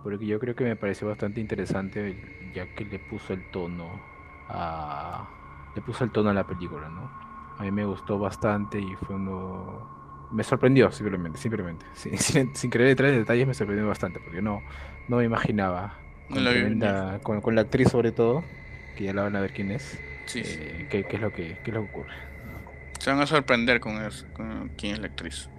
porque 0.02 0.28
yo 0.28 0.38
creo 0.40 0.54
que 0.56 0.64
me 0.64 0.76
pareció 0.76 1.08
bastante 1.08 1.42
interesante, 1.42 2.22
ya 2.40 2.68
que 2.68 2.86
le 2.86 3.00
puso 3.00 3.34
el 3.34 3.46
tono 3.48 4.08
a 4.48 5.34
le 5.74 5.82
puso 5.82 6.04
el 6.04 6.12
tono 6.12 6.30
a 6.30 6.34
la 6.34 6.46
película, 6.48 6.90
¿no? 6.90 7.14
A 7.58 7.64
mí 7.64 7.72
me 7.72 7.86
gustó 7.86 8.18
bastante 8.20 8.80
y 8.82 8.96
fue 8.96 9.16
uno... 9.16 9.92
Me 10.30 10.44
sorprendió 10.44 10.92
simplemente, 10.92 11.40
simplemente. 11.40 11.86
Sin, 11.94 12.18
sin, 12.18 12.56
sin 12.56 12.70
querer 12.72 12.88
entrar 12.90 13.10
en 13.12 13.20
detalles 13.20 13.48
me 13.48 13.54
sorprendió 13.54 13.88
bastante 13.88 14.20
porque 14.20 14.42
no, 14.42 14.66
no 15.08 15.18
me 15.18 15.24
imaginaba. 15.26 16.04
Con, 16.30 16.42
No 16.42 16.46
la 16.48 16.54
vi 16.54 16.64
tremenda- 16.64 17.20
con, 17.24 17.42
con 17.42 17.56
la 17.56 17.62
actriz 17.62 17.90
sobre 17.90 18.12
todo, 18.12 18.52
que 18.96 19.04
ya 19.06 19.14
la 19.14 19.24
van 19.24 19.36
a 19.36 19.42
ver 19.42 19.54
quién 19.54 19.72
es, 19.72 20.04
sí. 20.26 20.42
eh, 20.42 20.86
qué, 20.90 21.06
qué 21.06 21.16
es 21.18 21.22
lo 21.22 21.32
que, 21.32 21.60
qué 21.64 21.72
es 21.72 21.76
lo 21.76 21.82
que 21.84 21.88
ocurre. 21.88 22.14
Se 23.00 23.10
van 23.10 23.20
a 23.22 23.28
sorprender 23.28 23.80
con, 23.80 24.04
eso, 24.06 24.26
con 24.34 24.70
quién 24.78 24.94
es 24.94 25.00
la 25.00 25.08
actriz. 25.08 25.50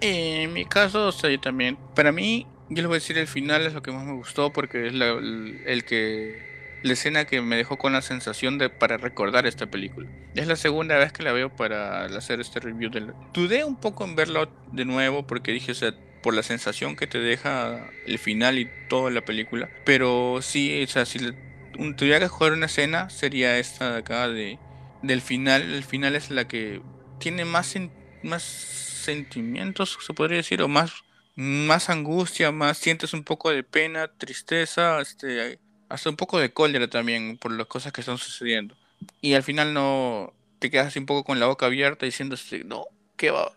Y 0.00 0.06
en 0.42 0.52
mi 0.52 0.64
caso, 0.64 1.08
o 1.08 1.12
sea, 1.12 1.30
yo 1.30 1.40
también. 1.40 1.76
Para 1.94 2.12
mí, 2.12 2.46
yo 2.68 2.76
les 2.76 2.86
voy 2.86 2.94
a 2.94 3.00
decir 3.00 3.16
el 3.18 3.26
final 3.26 3.62
es 3.66 3.72
lo 3.74 3.82
que 3.82 3.92
más 3.92 4.04
me 4.04 4.12
gustó 4.14 4.52
porque 4.52 4.86
es 4.88 4.94
la- 4.94 5.10
el 5.12 5.84
que. 5.86 6.44
La 6.82 6.92
escena 6.92 7.24
que 7.24 7.40
me 7.40 7.56
dejó 7.56 7.78
con 7.78 7.94
la 7.94 8.02
sensación 8.02 8.58
de 8.58 8.68
para 8.68 8.96
recordar 8.98 9.46
esta 9.46 9.66
película. 9.66 10.08
Es 10.34 10.46
la 10.46 10.56
segunda 10.56 10.96
vez 10.98 11.10
que 11.12 11.22
la 11.22 11.32
veo 11.32 11.48
para 11.54 12.04
hacer 12.04 12.38
este 12.40 12.60
review. 12.60 12.90
De 12.90 13.00
la- 13.00 13.14
Dudé 13.32 13.64
un 13.64 13.76
poco 13.76 14.04
en 14.04 14.14
verla 14.14 14.48
de 14.70 14.84
nuevo 14.84 15.26
porque 15.26 15.52
dije, 15.52 15.72
o 15.72 15.74
sea, 15.74 15.94
por 16.22 16.34
la 16.34 16.42
sensación 16.42 16.94
que 16.94 17.06
te 17.06 17.18
deja 17.18 17.88
el 18.06 18.18
final 18.18 18.58
y 18.58 18.68
toda 18.88 19.10
la 19.10 19.22
película. 19.24 19.68
Pero 19.84 20.40
sí, 20.42 20.82
o 20.84 20.86
sea, 20.86 21.06
si 21.06 21.18
le- 21.18 21.34
un- 21.78 21.96
tuviera 21.96 22.20
que 22.20 22.28
jugar 22.28 22.52
una 22.52 22.66
escena, 22.66 23.08
sería 23.10 23.58
esta 23.58 23.92
de 23.92 23.98
acá 23.98 24.28
de, 24.28 24.58
del 25.02 25.22
final. 25.22 25.62
El 25.74 25.84
final 25.84 26.16
es 26.16 26.30
la 26.30 26.46
que 26.46 26.82
tiene 27.18 27.44
más, 27.44 27.74
sen- 27.74 27.92
más 28.22 28.42
sentimientos, 28.42 29.98
se 30.04 30.14
podría 30.14 30.38
decir, 30.38 30.62
o 30.62 30.68
más, 30.68 30.92
más 31.34 31.88
angustia, 31.90 32.52
más 32.52 32.78
sientes 32.78 33.12
un 33.14 33.24
poco 33.24 33.50
de 33.50 33.62
pena, 33.62 34.08
tristeza, 34.08 35.00
este, 35.00 35.60
hasta 35.88 36.10
un 36.10 36.16
poco 36.16 36.38
de 36.38 36.52
cólera 36.52 36.88
también 36.88 37.38
por 37.38 37.52
las 37.52 37.66
cosas 37.66 37.92
que 37.92 38.00
están 38.00 38.18
sucediendo. 38.18 38.76
Y 39.20 39.34
al 39.34 39.42
final 39.42 39.74
no 39.74 40.34
te 40.58 40.70
quedas 40.70 40.88
así 40.88 40.98
un 40.98 41.06
poco 41.06 41.24
con 41.24 41.38
la 41.40 41.46
boca 41.46 41.66
abierta 41.66 42.06
diciendo, 42.06 42.36
no, 42.64 42.86
¿qué, 43.16 43.30
va? 43.30 43.52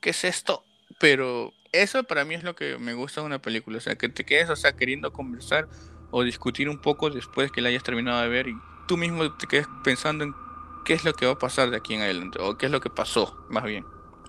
¿qué 0.00 0.10
es 0.10 0.24
esto? 0.24 0.64
Pero 0.98 1.52
eso 1.72 2.04
para 2.04 2.24
mí 2.24 2.34
es 2.34 2.44
lo 2.44 2.54
que 2.54 2.78
me 2.78 2.94
gusta 2.94 3.20
de 3.20 3.26
una 3.26 3.40
película, 3.42 3.78
o 3.78 3.80
sea, 3.80 3.96
que 3.96 4.08
te 4.08 4.24
quedes, 4.24 4.50
o 4.50 4.56
sea, 4.56 4.72
queriendo 4.72 5.12
conversar 5.12 5.68
o 6.10 6.22
discutir 6.22 6.68
un 6.68 6.80
poco 6.80 7.10
después 7.10 7.50
que 7.50 7.60
la 7.60 7.68
hayas 7.70 7.82
terminado 7.82 8.20
de 8.22 8.28
ver 8.28 8.48
y 8.48 8.64
tú 8.86 8.96
mismo 8.96 9.32
te 9.36 9.46
quedes 9.46 9.66
pensando 9.82 10.24
en 10.24 10.36
qué 10.84 10.94
es 10.94 11.04
lo 11.04 11.12
que 11.14 11.26
va 11.26 11.32
a 11.32 11.38
pasar 11.38 11.70
de 11.70 11.76
aquí 11.78 11.94
en 11.94 12.02
adelante, 12.02 12.38
o 12.40 12.56
qué 12.56 12.66
es 12.66 12.72
lo 12.72 12.80
que 12.80 12.90
pasó, 12.90 13.36
más 13.48 13.64
bien. 13.64 13.84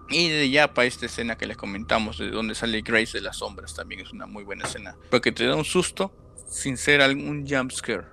Y 0.10 0.30
de 0.30 0.50
ya 0.50 0.74
para 0.74 0.88
esta 0.88 1.06
escena 1.08 1.36
que 1.36 1.48
les 1.48 1.58
comentamos, 1.58 2.18
de 2.18 2.30
donde 2.30 2.56
sale 2.56 2.82
Grace 2.82 3.18
de 3.18 3.22
las 3.24 3.38
sombras, 3.38 3.74
también 3.74 4.02
es 4.02 4.14
una 4.14 4.28
muy 4.28 4.44
buena 4.44 4.66
escena. 4.66 4.96
Porque 5.10 5.32
te 5.32 5.46
da 5.46 5.56
un 5.56 5.66
susto 5.66 6.14
sin 6.48 6.78
ser 6.78 7.02
algún 7.02 7.46
jump 7.48 7.72
scare. 7.72 8.06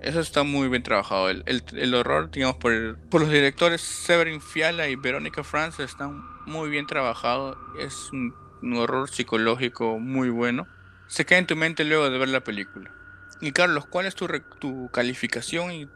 Eso 0.00 0.20
está 0.20 0.42
muy 0.44 0.68
bien 0.68 0.82
trabajado. 0.82 1.28
El, 1.30 1.42
el- 1.46 1.62
el 1.72 1.94
horror, 1.94 2.30
digamos, 2.30 2.56
por, 2.56 2.72
el- 2.72 2.96
por 3.08 3.20
los 3.20 3.30
directores 3.30 3.80
Severin 3.80 4.40
Fiala 4.40 4.88
y 4.88 4.96
Verónica 4.96 5.42
France, 5.44 5.82
están 5.82 6.20
muy 6.46 6.70
bien 6.70 6.86
trabajado. 6.86 7.56
Es 7.80 8.12
un, 8.12 8.34
un 8.62 8.74
horror 8.76 9.08
psicológico 9.10 9.98
muy 9.98 10.30
bueno. 10.30 10.68
Se 11.06 11.24
queda 11.24 11.38
en 11.38 11.46
tu 11.46 11.56
mente 11.56 11.84
luego 11.84 12.10
de 12.10 12.18
ver 12.18 12.28
la 12.28 12.40
película. 12.40 12.97
Y 13.40 13.52
Carlos, 13.52 13.86
¿cuál 13.86 14.06
es 14.06 14.14
tu, 14.14 14.26
re- 14.26 14.44
calificación 14.92 15.72
y, 15.72 15.90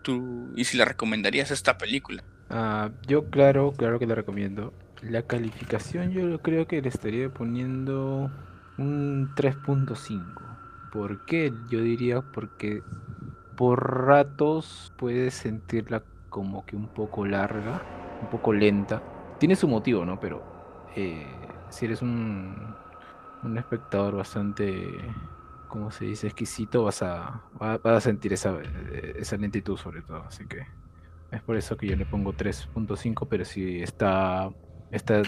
si 0.64 0.76
la 0.76 0.84
recomendarías 0.84 1.50
esta 1.50 1.78
película? 1.78 2.24
Ah, 2.50 2.90
yo 3.06 3.30
claro, 3.30 3.72
claro 3.72 3.98
que 3.98 4.06
la 4.06 4.14
recomiendo. 4.14 4.72
La 5.00 5.22
calificación 5.26 6.12
yo 6.12 6.40
creo 6.42 6.66
que 6.66 6.80
le 6.82 6.88
estaría 6.88 7.28
poniendo 7.30 8.30
un 8.78 9.32
3.5. 9.34 10.60
¿Por 10.90 11.24
qué? 11.24 11.52
Yo 11.66 11.80
diría 11.80 12.20
porque 12.22 12.82
por 13.56 14.06
ratos 14.06 14.92
puedes 14.96 15.34
sentirla 15.34 16.04
como 16.28 16.64
que 16.66 16.76
un 16.76 16.88
poco 16.88 17.26
larga, 17.26 17.82
un 18.20 18.28
poco 18.28 18.52
lenta. 18.52 19.02
Tiene 19.38 19.56
su 19.56 19.68
motivo, 19.68 20.04
¿no? 20.04 20.20
Pero 20.20 20.42
eh, 20.96 21.48
si 21.70 21.86
eres 21.86 22.02
un 22.02 23.58
espectador 23.58 24.16
bastante, 24.16 25.14
¿cómo 25.72 25.90
se 25.90 26.04
dice? 26.06 26.26
Exquisito, 26.28 26.84
vas 26.84 27.02
a, 27.02 27.42
va- 27.60 27.78
vas 27.78 27.96
a 27.98 28.00
sentir 28.00 28.32
esa, 28.32 28.60
eh, 28.62 29.14
esa 29.16 29.36
lentitud 29.36 29.76
sobre 29.76 30.02
todo. 30.02 30.24
Así 30.26 30.46
que 30.46 30.66
es 31.30 31.42
por 31.42 31.56
eso 31.56 31.76
que 31.76 31.86
yo 31.88 31.96
le 31.96 32.06
pongo 32.06 32.32
3.5, 32.34 33.26
pero 33.28 33.44
sí 33.44 33.80
está, 33.82 34.50
está 34.90 35.22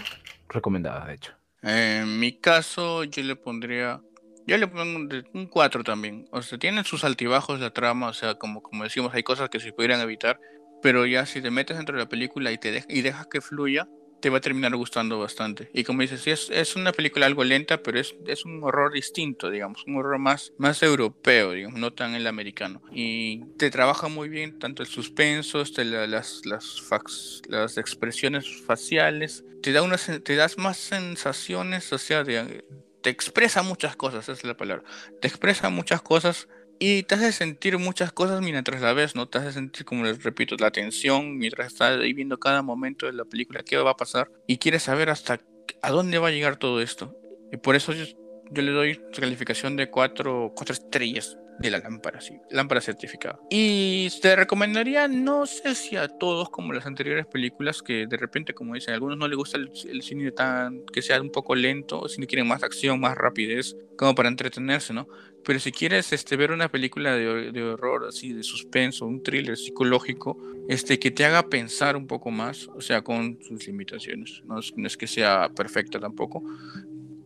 recomendada, 0.49 1.07
de 1.07 1.15
hecho. 1.15 1.33
En 1.63 2.19
mi 2.19 2.39
caso, 2.39 3.03
yo 3.05 3.23
le 3.23 3.35
pondría. 3.35 4.01
Yo 4.47 4.57
le 4.57 4.67
pongo 4.67 4.83
un, 4.97 5.09
de- 5.09 5.25
un 5.33 5.47
4 5.47 5.83
también. 5.83 6.27
O 6.31 6.41
sea, 6.43 6.59
tienen 6.59 6.85
sus 6.85 7.03
altibajos 7.03 7.59
la 7.59 7.71
trama. 7.71 8.09
O 8.09 8.13
sea, 8.13 8.35
como, 8.35 8.61
como 8.61 8.83
decimos, 8.83 9.13
hay 9.13 9.23
cosas 9.23 9.49
que 9.49 9.59
se 9.59 9.73
pudieran 9.73 10.01
evitar. 10.01 10.39
Pero 10.83 11.05
ya 11.07 11.25
si 11.25 11.41
te 11.41 11.49
metes 11.49 11.77
dentro 11.77 11.97
de 11.97 12.03
la 12.03 12.09
película 12.09 12.51
y, 12.51 12.59
te 12.59 12.71
dej- 12.81 12.85
y 12.89 13.01
dejas 13.01 13.25
que 13.27 13.41
fluya, 13.41 13.87
te 14.25 14.31
va 14.31 14.39
a 14.39 14.41
terminar 14.41 14.75
gustando 14.75 15.19
bastante. 15.19 15.69
Y 15.71 15.83
como 15.83 16.01
dices, 16.01 16.25
es, 16.25 16.49
es 16.49 16.75
una 16.75 16.91
película 16.93 17.27
algo 17.27 17.43
lenta, 17.43 17.83
pero 17.83 17.99
es, 17.99 18.15
es 18.25 18.43
un 18.43 18.59
horror 18.63 18.91
distinto, 18.91 19.51
digamos. 19.51 19.83
Un 19.85 19.97
horror 19.97 20.17
más, 20.17 20.51
más 20.57 20.81
europeo, 20.81 21.51
digamos, 21.51 21.79
no 21.79 21.93
tan 21.93 22.15
el 22.15 22.25
americano. 22.25 22.81
Y 22.91 23.45
te 23.59 23.69
trabaja 23.69 24.07
muy 24.07 24.27
bien 24.27 24.57
tanto 24.57 24.81
el 24.81 24.89
suspenso, 24.89 25.61
este, 25.61 25.85
la- 25.85 26.07
las, 26.07 26.41
las, 26.43 26.81
fax- 26.81 27.43
las 27.49 27.77
expresiones 27.77 28.47
faciales. 28.63 29.43
Te, 29.61 29.71
da 29.73 29.83
una, 29.83 29.97
sen- 29.97 30.23
te 30.23 30.35
das 30.35 30.57
más 30.57 30.77
sensaciones, 30.77 31.93
o 31.93 31.99
sea, 31.99 32.23
de, 32.23 32.65
te 33.03 33.11
expresa 33.11 33.61
muchas 33.61 33.95
cosas, 33.95 34.23
esa 34.23 34.31
es 34.31 34.43
la 34.43 34.57
palabra. 34.57 34.83
Te 35.21 35.27
expresa 35.27 35.69
muchas 35.69 36.01
cosas 36.01 36.47
y 36.79 37.03
te 37.03 37.15
hace 37.15 37.31
sentir 37.31 37.77
muchas 37.77 38.11
cosas 38.11 38.41
mientras 38.41 38.81
la 38.81 38.93
ves, 38.93 39.15
¿no? 39.15 39.27
Te 39.27 39.37
hace 39.37 39.51
sentir, 39.53 39.85
como 39.85 40.03
les 40.03 40.23
repito, 40.23 40.55
la 40.57 40.71
tensión 40.71 41.37
mientras 41.37 41.67
estás 41.67 41.99
ahí 41.99 42.13
viendo 42.13 42.37
cada 42.37 42.61
momento 42.61 43.05
de 43.05 43.13
la 43.13 43.25
película, 43.25 43.63
qué 43.63 43.77
va 43.77 43.91
a 43.91 43.97
pasar 43.97 44.31
y 44.47 44.57
quieres 44.57 44.83
saber 44.83 45.09
hasta 45.09 45.39
a 45.81 45.91
dónde 45.91 46.17
va 46.17 46.29
a 46.29 46.31
llegar 46.31 46.57
todo 46.57 46.81
esto. 46.81 47.15
Y 47.51 47.57
por 47.57 47.75
eso 47.75 47.93
yo, 47.93 48.05
yo 48.51 48.61
le 48.61 48.71
doy 48.71 49.01
calificación 49.13 49.75
de 49.75 49.89
4 49.89 50.53
cuatro 50.55 50.73
estrellas 50.73 51.37
de 51.59 51.71
la 51.71 51.79
lámpara, 51.79 52.19
sí, 52.19 52.37
lámpara 52.49 52.81
certificada. 52.81 53.39
Y 53.49 54.09
te 54.21 54.35
recomendaría, 54.35 55.07
no 55.07 55.45
sé 55.45 55.75
si 55.75 55.95
a 55.95 56.07
todos 56.07 56.49
como 56.49 56.73
las 56.73 56.85
anteriores 56.85 57.25
películas, 57.25 57.81
que 57.81 58.07
de 58.07 58.17
repente, 58.17 58.53
como 58.53 58.73
dicen, 58.73 58.91
a 58.91 58.95
algunos 58.95 59.17
no 59.17 59.27
les 59.27 59.37
gusta 59.37 59.57
el, 59.57 59.71
el 59.89 60.01
cine 60.01 60.31
tan, 60.31 60.85
que 60.91 61.01
sea 61.01 61.21
un 61.21 61.31
poco 61.31 61.55
lento, 61.55 62.07
si 62.09 62.19
no 62.19 62.27
quieren 62.27 62.47
más 62.47 62.63
acción, 62.63 62.99
más 62.99 63.15
rapidez, 63.15 63.75
como 63.97 64.15
para 64.15 64.29
entretenerse, 64.29 64.93
¿no? 64.93 65.07
Pero 65.45 65.59
si 65.59 65.71
quieres 65.71 66.11
este, 66.11 66.35
ver 66.35 66.51
una 66.51 66.69
película 66.69 67.15
de, 67.15 67.51
de 67.51 67.63
horror, 67.63 68.05
así, 68.09 68.33
de 68.33 68.41
suspenso, 68.41 69.05
un 69.05 69.21
thriller 69.21 69.55
psicológico, 69.55 70.37
este, 70.67 70.97
que 70.97 71.11
te 71.11 71.23
haga 71.23 71.43
pensar 71.49 71.95
un 71.95 72.07
poco 72.07 72.31
más, 72.31 72.67
o 72.75 72.81
sea, 72.81 73.03
con 73.03 73.37
sus 73.41 73.67
limitaciones, 73.67 74.41
no 74.45 74.59
es, 74.59 74.73
no 74.75 74.87
es 74.87 74.97
que 74.97 75.05
sea 75.05 75.49
perfecta 75.55 75.99
tampoco, 75.99 76.43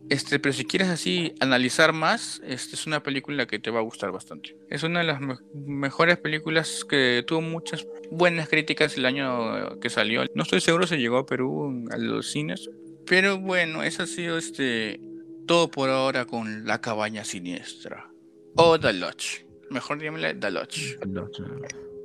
este, 0.10 0.40
pero 0.40 0.54
si 0.54 0.66
quieres 0.66 0.90
así 0.90 1.34
analizar 1.40 1.94
más, 1.94 2.42
este 2.46 2.76
es 2.76 2.88
una 2.88 3.02
película 3.04 3.46
que 3.48 3.60
te 3.60 3.70
va 3.72 3.80
a 3.80 3.84
gustar 3.84 4.12
bastante. 4.12 4.56
Es 4.70 4.84
una 4.84 5.00
de 5.00 5.06
las 5.06 5.22
me- 5.22 5.38
mejores 5.54 6.18
películas 6.18 6.84
que 6.88 7.24
tuvo 7.28 7.42
muchas 7.42 7.86
buenas 8.12 8.50
críticas 8.50 8.98
el 8.98 9.06
año 9.06 9.80
que 9.80 9.90
salió. 9.90 10.24
No 10.36 10.44
estoy 10.44 10.62
seguro 10.62 10.88
si 10.88 10.98
llegó 10.98 11.18
a 11.18 11.26
Perú 11.26 11.88
a 11.92 11.98
los 11.98 12.32
cines, 12.32 12.70
pero 13.06 13.40
bueno, 13.40 13.84
eso 13.84 14.04
ha 14.04 14.08
sido 14.08 14.38
este 14.38 15.00
todo 15.48 15.72
por 15.72 15.90
ahora 15.90 16.26
con 16.26 16.66
La 16.66 16.80
Cabaña 16.82 17.24
Siniestra 17.24 18.10
o 18.56 18.80
The 18.80 18.94
Lodge. 18.94 19.46
Mejor 19.72 20.00
dígame 20.00 20.34
The 20.36 20.52
Lodge. 20.52 20.98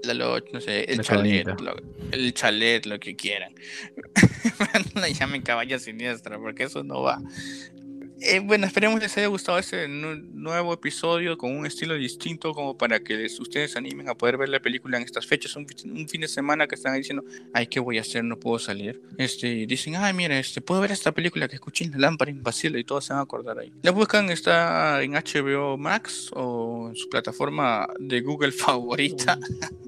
La 0.04 0.12
Lodge, 0.12 0.52
no 0.52 0.60
sé, 0.60 0.84
el 0.84 0.98
La 0.98 1.02
chalet, 1.02 1.60
lo- 1.62 1.76
el 2.12 2.34
chalet, 2.34 2.84
lo 2.84 3.00
que 3.00 3.16
quieran. 3.16 3.54
no 4.94 5.00
la 5.00 5.08
llamen 5.08 5.40
cabaña 5.42 5.78
siniestra, 5.78 6.38
porque 6.38 6.64
eso 6.64 6.84
no 6.84 7.00
va. 7.02 7.22
Eh, 8.20 8.40
bueno, 8.40 8.66
esperemos 8.66 9.00
les 9.00 9.16
haya 9.18 9.26
gustado 9.26 9.58
este 9.58 9.88
nu- 9.88 10.14
nuevo 10.32 10.72
episodio 10.72 11.36
con 11.36 11.54
un 11.54 11.66
estilo 11.66 11.94
distinto 11.94 12.54
como 12.54 12.78
para 12.78 13.00
que 13.00 13.16
les- 13.16 13.38
ustedes 13.40 13.76
animen 13.76 14.08
a 14.08 14.14
poder 14.14 14.36
ver 14.38 14.48
la 14.48 14.60
película 14.60 14.96
en 14.96 15.02
estas 15.02 15.26
fechas, 15.26 15.56
un, 15.56 15.66
un 15.92 16.08
fin 16.08 16.20
de 16.20 16.28
semana 16.28 16.66
que 16.66 16.76
están 16.76 16.94
diciendo, 16.96 17.24
ay, 17.52 17.66
¿qué 17.66 17.80
voy 17.80 17.98
a 17.98 18.02
hacer? 18.02 18.24
No 18.24 18.38
puedo 18.38 18.58
salir. 18.58 19.02
Este, 19.18 19.48
y 19.48 19.66
dicen, 19.66 19.96
ay, 19.96 20.14
mira, 20.14 20.38
este, 20.38 20.60
puedo 20.60 20.80
ver 20.80 20.92
esta 20.92 21.12
película 21.12 21.48
que 21.48 21.56
escuché 21.56 21.84
en 21.84 21.90
la 21.92 21.98
lámpara 21.98 22.30
invasible 22.30 22.78
y 22.78 22.84
todos 22.84 23.04
se 23.04 23.12
van 23.12 23.20
a 23.20 23.22
acordar 23.24 23.58
ahí. 23.58 23.72
La 23.82 23.90
buscan, 23.90 24.30
está 24.30 25.02
en 25.02 25.12
HBO 25.14 25.76
Max 25.76 26.30
o 26.34 26.88
en 26.90 26.96
su 26.96 27.08
plataforma 27.08 27.88
de 27.98 28.20
Google 28.20 28.52
favorita. 28.52 29.38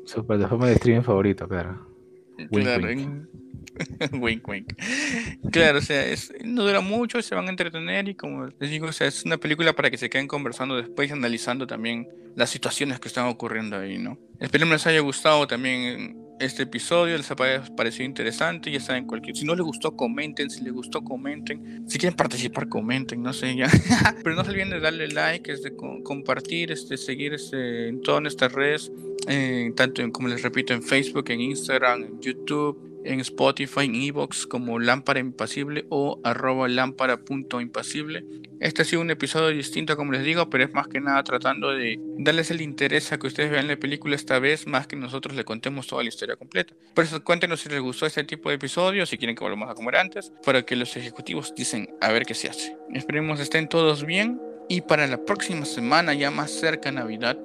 Su 0.04 0.26
plataforma 0.26 0.66
de 0.66 0.74
streaming 0.74 1.02
favorito, 1.04 1.48
claro. 1.48 1.86
Wink, 2.38 2.50
Claro, 2.64 2.86
wink. 2.88 3.00
en- 3.00 3.28
wink, 4.12 4.46
wink. 4.48 4.72
Claro, 5.50 5.78
o 5.78 5.80
sea, 5.82 6.06
es, 6.06 6.32
no 6.44 6.64
dura 6.64 6.80
mucho, 6.80 7.20
se 7.22 7.34
van 7.34 7.46
a 7.46 7.50
entretener 7.50 8.08
y 8.08 8.14
como 8.14 8.46
les 8.58 8.70
digo, 8.70 8.86
o 8.86 8.92
sea, 8.92 9.06
es 9.06 9.24
una 9.24 9.36
película 9.38 9.74
para 9.74 9.90
que 9.90 9.98
se 9.98 10.10
queden 10.10 10.28
conversando 10.28 10.76
después 10.76 11.10
y 11.10 11.12
analizando 11.12 11.66
también 11.66 12.08
las 12.34 12.50
situaciones 12.50 13.00
que 13.00 13.08
están 13.08 13.26
ocurriendo 13.26 13.76
ahí, 13.78 13.98
¿no? 13.98 14.18
Espero 14.40 14.66
les 14.66 14.86
haya 14.86 15.00
gustado 15.00 15.46
también 15.46 16.18
este 16.38 16.64
episodio, 16.64 17.16
les 17.16 17.30
haya 17.30 17.64
parecido 17.76 18.04
interesante, 18.04 18.70
ya 18.70 18.80
saben, 18.80 19.06
cualquier, 19.06 19.34
si 19.34 19.46
no 19.46 19.54
les 19.54 19.64
gustó, 19.64 19.96
comenten, 19.96 20.50
si 20.50 20.62
les 20.62 20.72
gustó, 20.74 21.02
comenten, 21.02 21.88
si 21.88 21.98
quieren 21.98 22.14
participar, 22.14 22.68
comenten, 22.68 23.22
no 23.22 23.32
sé, 23.32 23.56
ya. 23.56 23.70
Pero 24.22 24.36
no 24.36 24.44
se 24.44 24.50
olviden 24.50 24.68
de 24.68 24.80
darle 24.80 25.08
like, 25.08 25.50
este, 25.50 25.74
co- 25.74 26.02
compartir, 26.02 26.72
este, 26.72 26.98
seguir 26.98 27.32
este, 27.32 27.88
en 27.88 28.02
todas 28.02 28.20
nuestras 28.20 28.52
redes 28.52 28.92
eh, 29.28 29.72
tanto 29.74 30.02
en, 30.02 30.10
como 30.10 30.28
les 30.28 30.42
repito 30.42 30.74
en 30.74 30.82
Facebook, 30.82 31.30
en 31.30 31.40
Instagram, 31.40 32.02
en 32.02 32.20
YouTube, 32.20 32.95
en 33.06 33.20
Spotify, 33.20 33.84
en 33.84 33.94
Evox 33.94 34.46
como 34.46 34.78
Lámpara 34.78 35.20
Impasible 35.20 35.86
o 35.88 36.20
arroba 36.24 36.68
lámpara.impasible. 36.68 38.24
Este 38.60 38.82
ha 38.82 38.84
sido 38.84 39.02
un 39.02 39.10
episodio 39.10 39.48
distinto, 39.48 39.96
como 39.96 40.12
les 40.12 40.24
digo, 40.24 40.48
pero 40.48 40.64
es 40.64 40.72
más 40.72 40.88
que 40.88 41.00
nada 41.00 41.22
tratando 41.22 41.70
de 41.70 42.00
darles 42.18 42.50
el 42.50 42.60
interés 42.60 43.12
a 43.12 43.18
que 43.18 43.26
ustedes 43.26 43.50
vean 43.50 43.68
la 43.68 43.76
película 43.76 44.16
esta 44.16 44.38
vez, 44.38 44.66
más 44.66 44.86
que 44.86 44.96
nosotros 44.96 45.36
le 45.36 45.44
contemos 45.44 45.86
toda 45.86 46.02
la 46.02 46.08
historia 46.08 46.36
completa. 46.36 46.74
Por 46.94 47.04
eso 47.04 47.22
cuéntenos 47.22 47.60
si 47.60 47.68
les 47.68 47.80
gustó 47.80 48.06
este 48.06 48.24
tipo 48.24 48.48
de 48.48 48.56
episodios, 48.56 49.10
si 49.10 49.18
quieren 49.18 49.36
que 49.36 49.44
volvamos 49.44 49.70
a 49.70 49.74
comer 49.74 49.96
antes, 49.96 50.32
para 50.44 50.62
que 50.62 50.74
los 50.74 50.96
ejecutivos 50.96 51.54
dicen 51.54 51.90
a 52.00 52.10
ver 52.12 52.24
qué 52.24 52.34
se 52.34 52.48
hace. 52.48 52.76
Esperemos 52.94 53.40
estén 53.40 53.68
todos 53.68 54.04
bien 54.04 54.40
y 54.68 54.80
para 54.80 55.06
la 55.06 55.24
próxima 55.24 55.64
semana, 55.64 56.14
ya 56.14 56.30
más 56.30 56.50
cerca 56.50 56.90
Navidad, 56.90 57.38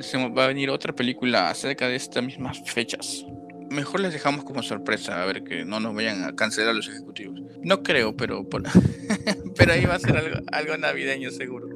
se 0.00 0.16
va 0.28 0.44
a 0.44 0.48
venir 0.48 0.70
otra 0.70 0.92
película 0.92 1.50
acerca 1.50 1.88
de 1.88 1.96
estas 1.96 2.24
mismas 2.24 2.62
fechas 2.70 3.24
mejor 3.74 4.00
les 4.00 4.12
dejamos 4.12 4.44
como 4.44 4.62
sorpresa, 4.62 5.22
a 5.22 5.26
ver 5.26 5.44
que 5.44 5.64
no 5.64 5.80
nos 5.80 5.94
vayan 5.94 6.24
a 6.24 6.34
cancelar 6.34 6.74
los 6.74 6.88
ejecutivos. 6.88 7.40
No 7.62 7.82
creo, 7.82 8.16
pero 8.16 8.46
pero 9.56 9.72
ahí 9.72 9.84
va 9.84 9.94
a 9.94 9.98
ser 9.98 10.44
algo, 10.52 10.76
navideño 10.76 11.30
seguro. 11.30 11.68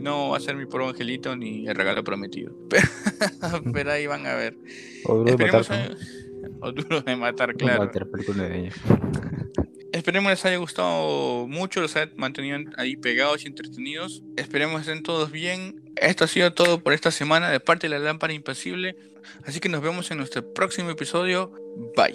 No 0.00 0.30
va 0.30 0.36
a 0.36 0.40
ser 0.40 0.56
mi 0.56 0.66
pro 0.66 0.88
angelito 0.88 1.34
ni 1.36 1.66
el 1.66 1.74
regalo 1.74 2.04
prometido. 2.04 2.54
Pero, 3.72 3.90
ahí 3.90 4.06
van 4.06 4.26
a 4.26 4.34
ver. 4.34 4.56
O 5.04 5.16
duro 5.16 5.36
de 5.36 5.50
matar. 5.50 5.96
O 6.60 6.72
duro 6.72 7.00
de 7.00 7.16
matar, 7.16 7.54
claro. 7.56 7.90
Esperemos 9.92 10.30
les 10.30 10.44
haya 10.44 10.58
gustado 10.58 11.46
mucho, 11.48 11.80
los 11.80 11.96
haya 11.96 12.10
mantenido 12.16 12.58
ahí 12.76 12.96
pegados 12.96 13.44
y 13.44 13.46
entretenidos. 13.46 14.22
Esperemos 14.36 14.82
estén 14.82 15.02
todos 15.02 15.30
bien. 15.30 15.92
Esto 15.96 16.24
ha 16.24 16.28
sido 16.28 16.52
todo 16.52 16.80
por 16.80 16.92
esta 16.92 17.10
semana 17.10 17.50
de 17.50 17.60
parte 17.60 17.88
de 17.88 17.98
la 17.98 18.04
lámpara 18.04 18.32
impasible. 18.32 18.96
Así 19.44 19.60
que 19.60 19.68
nos 19.68 19.82
vemos 19.82 20.10
en 20.10 20.18
nuestro 20.18 20.52
próximo 20.52 20.90
episodio. 20.90 21.52
Bye. 21.96 22.14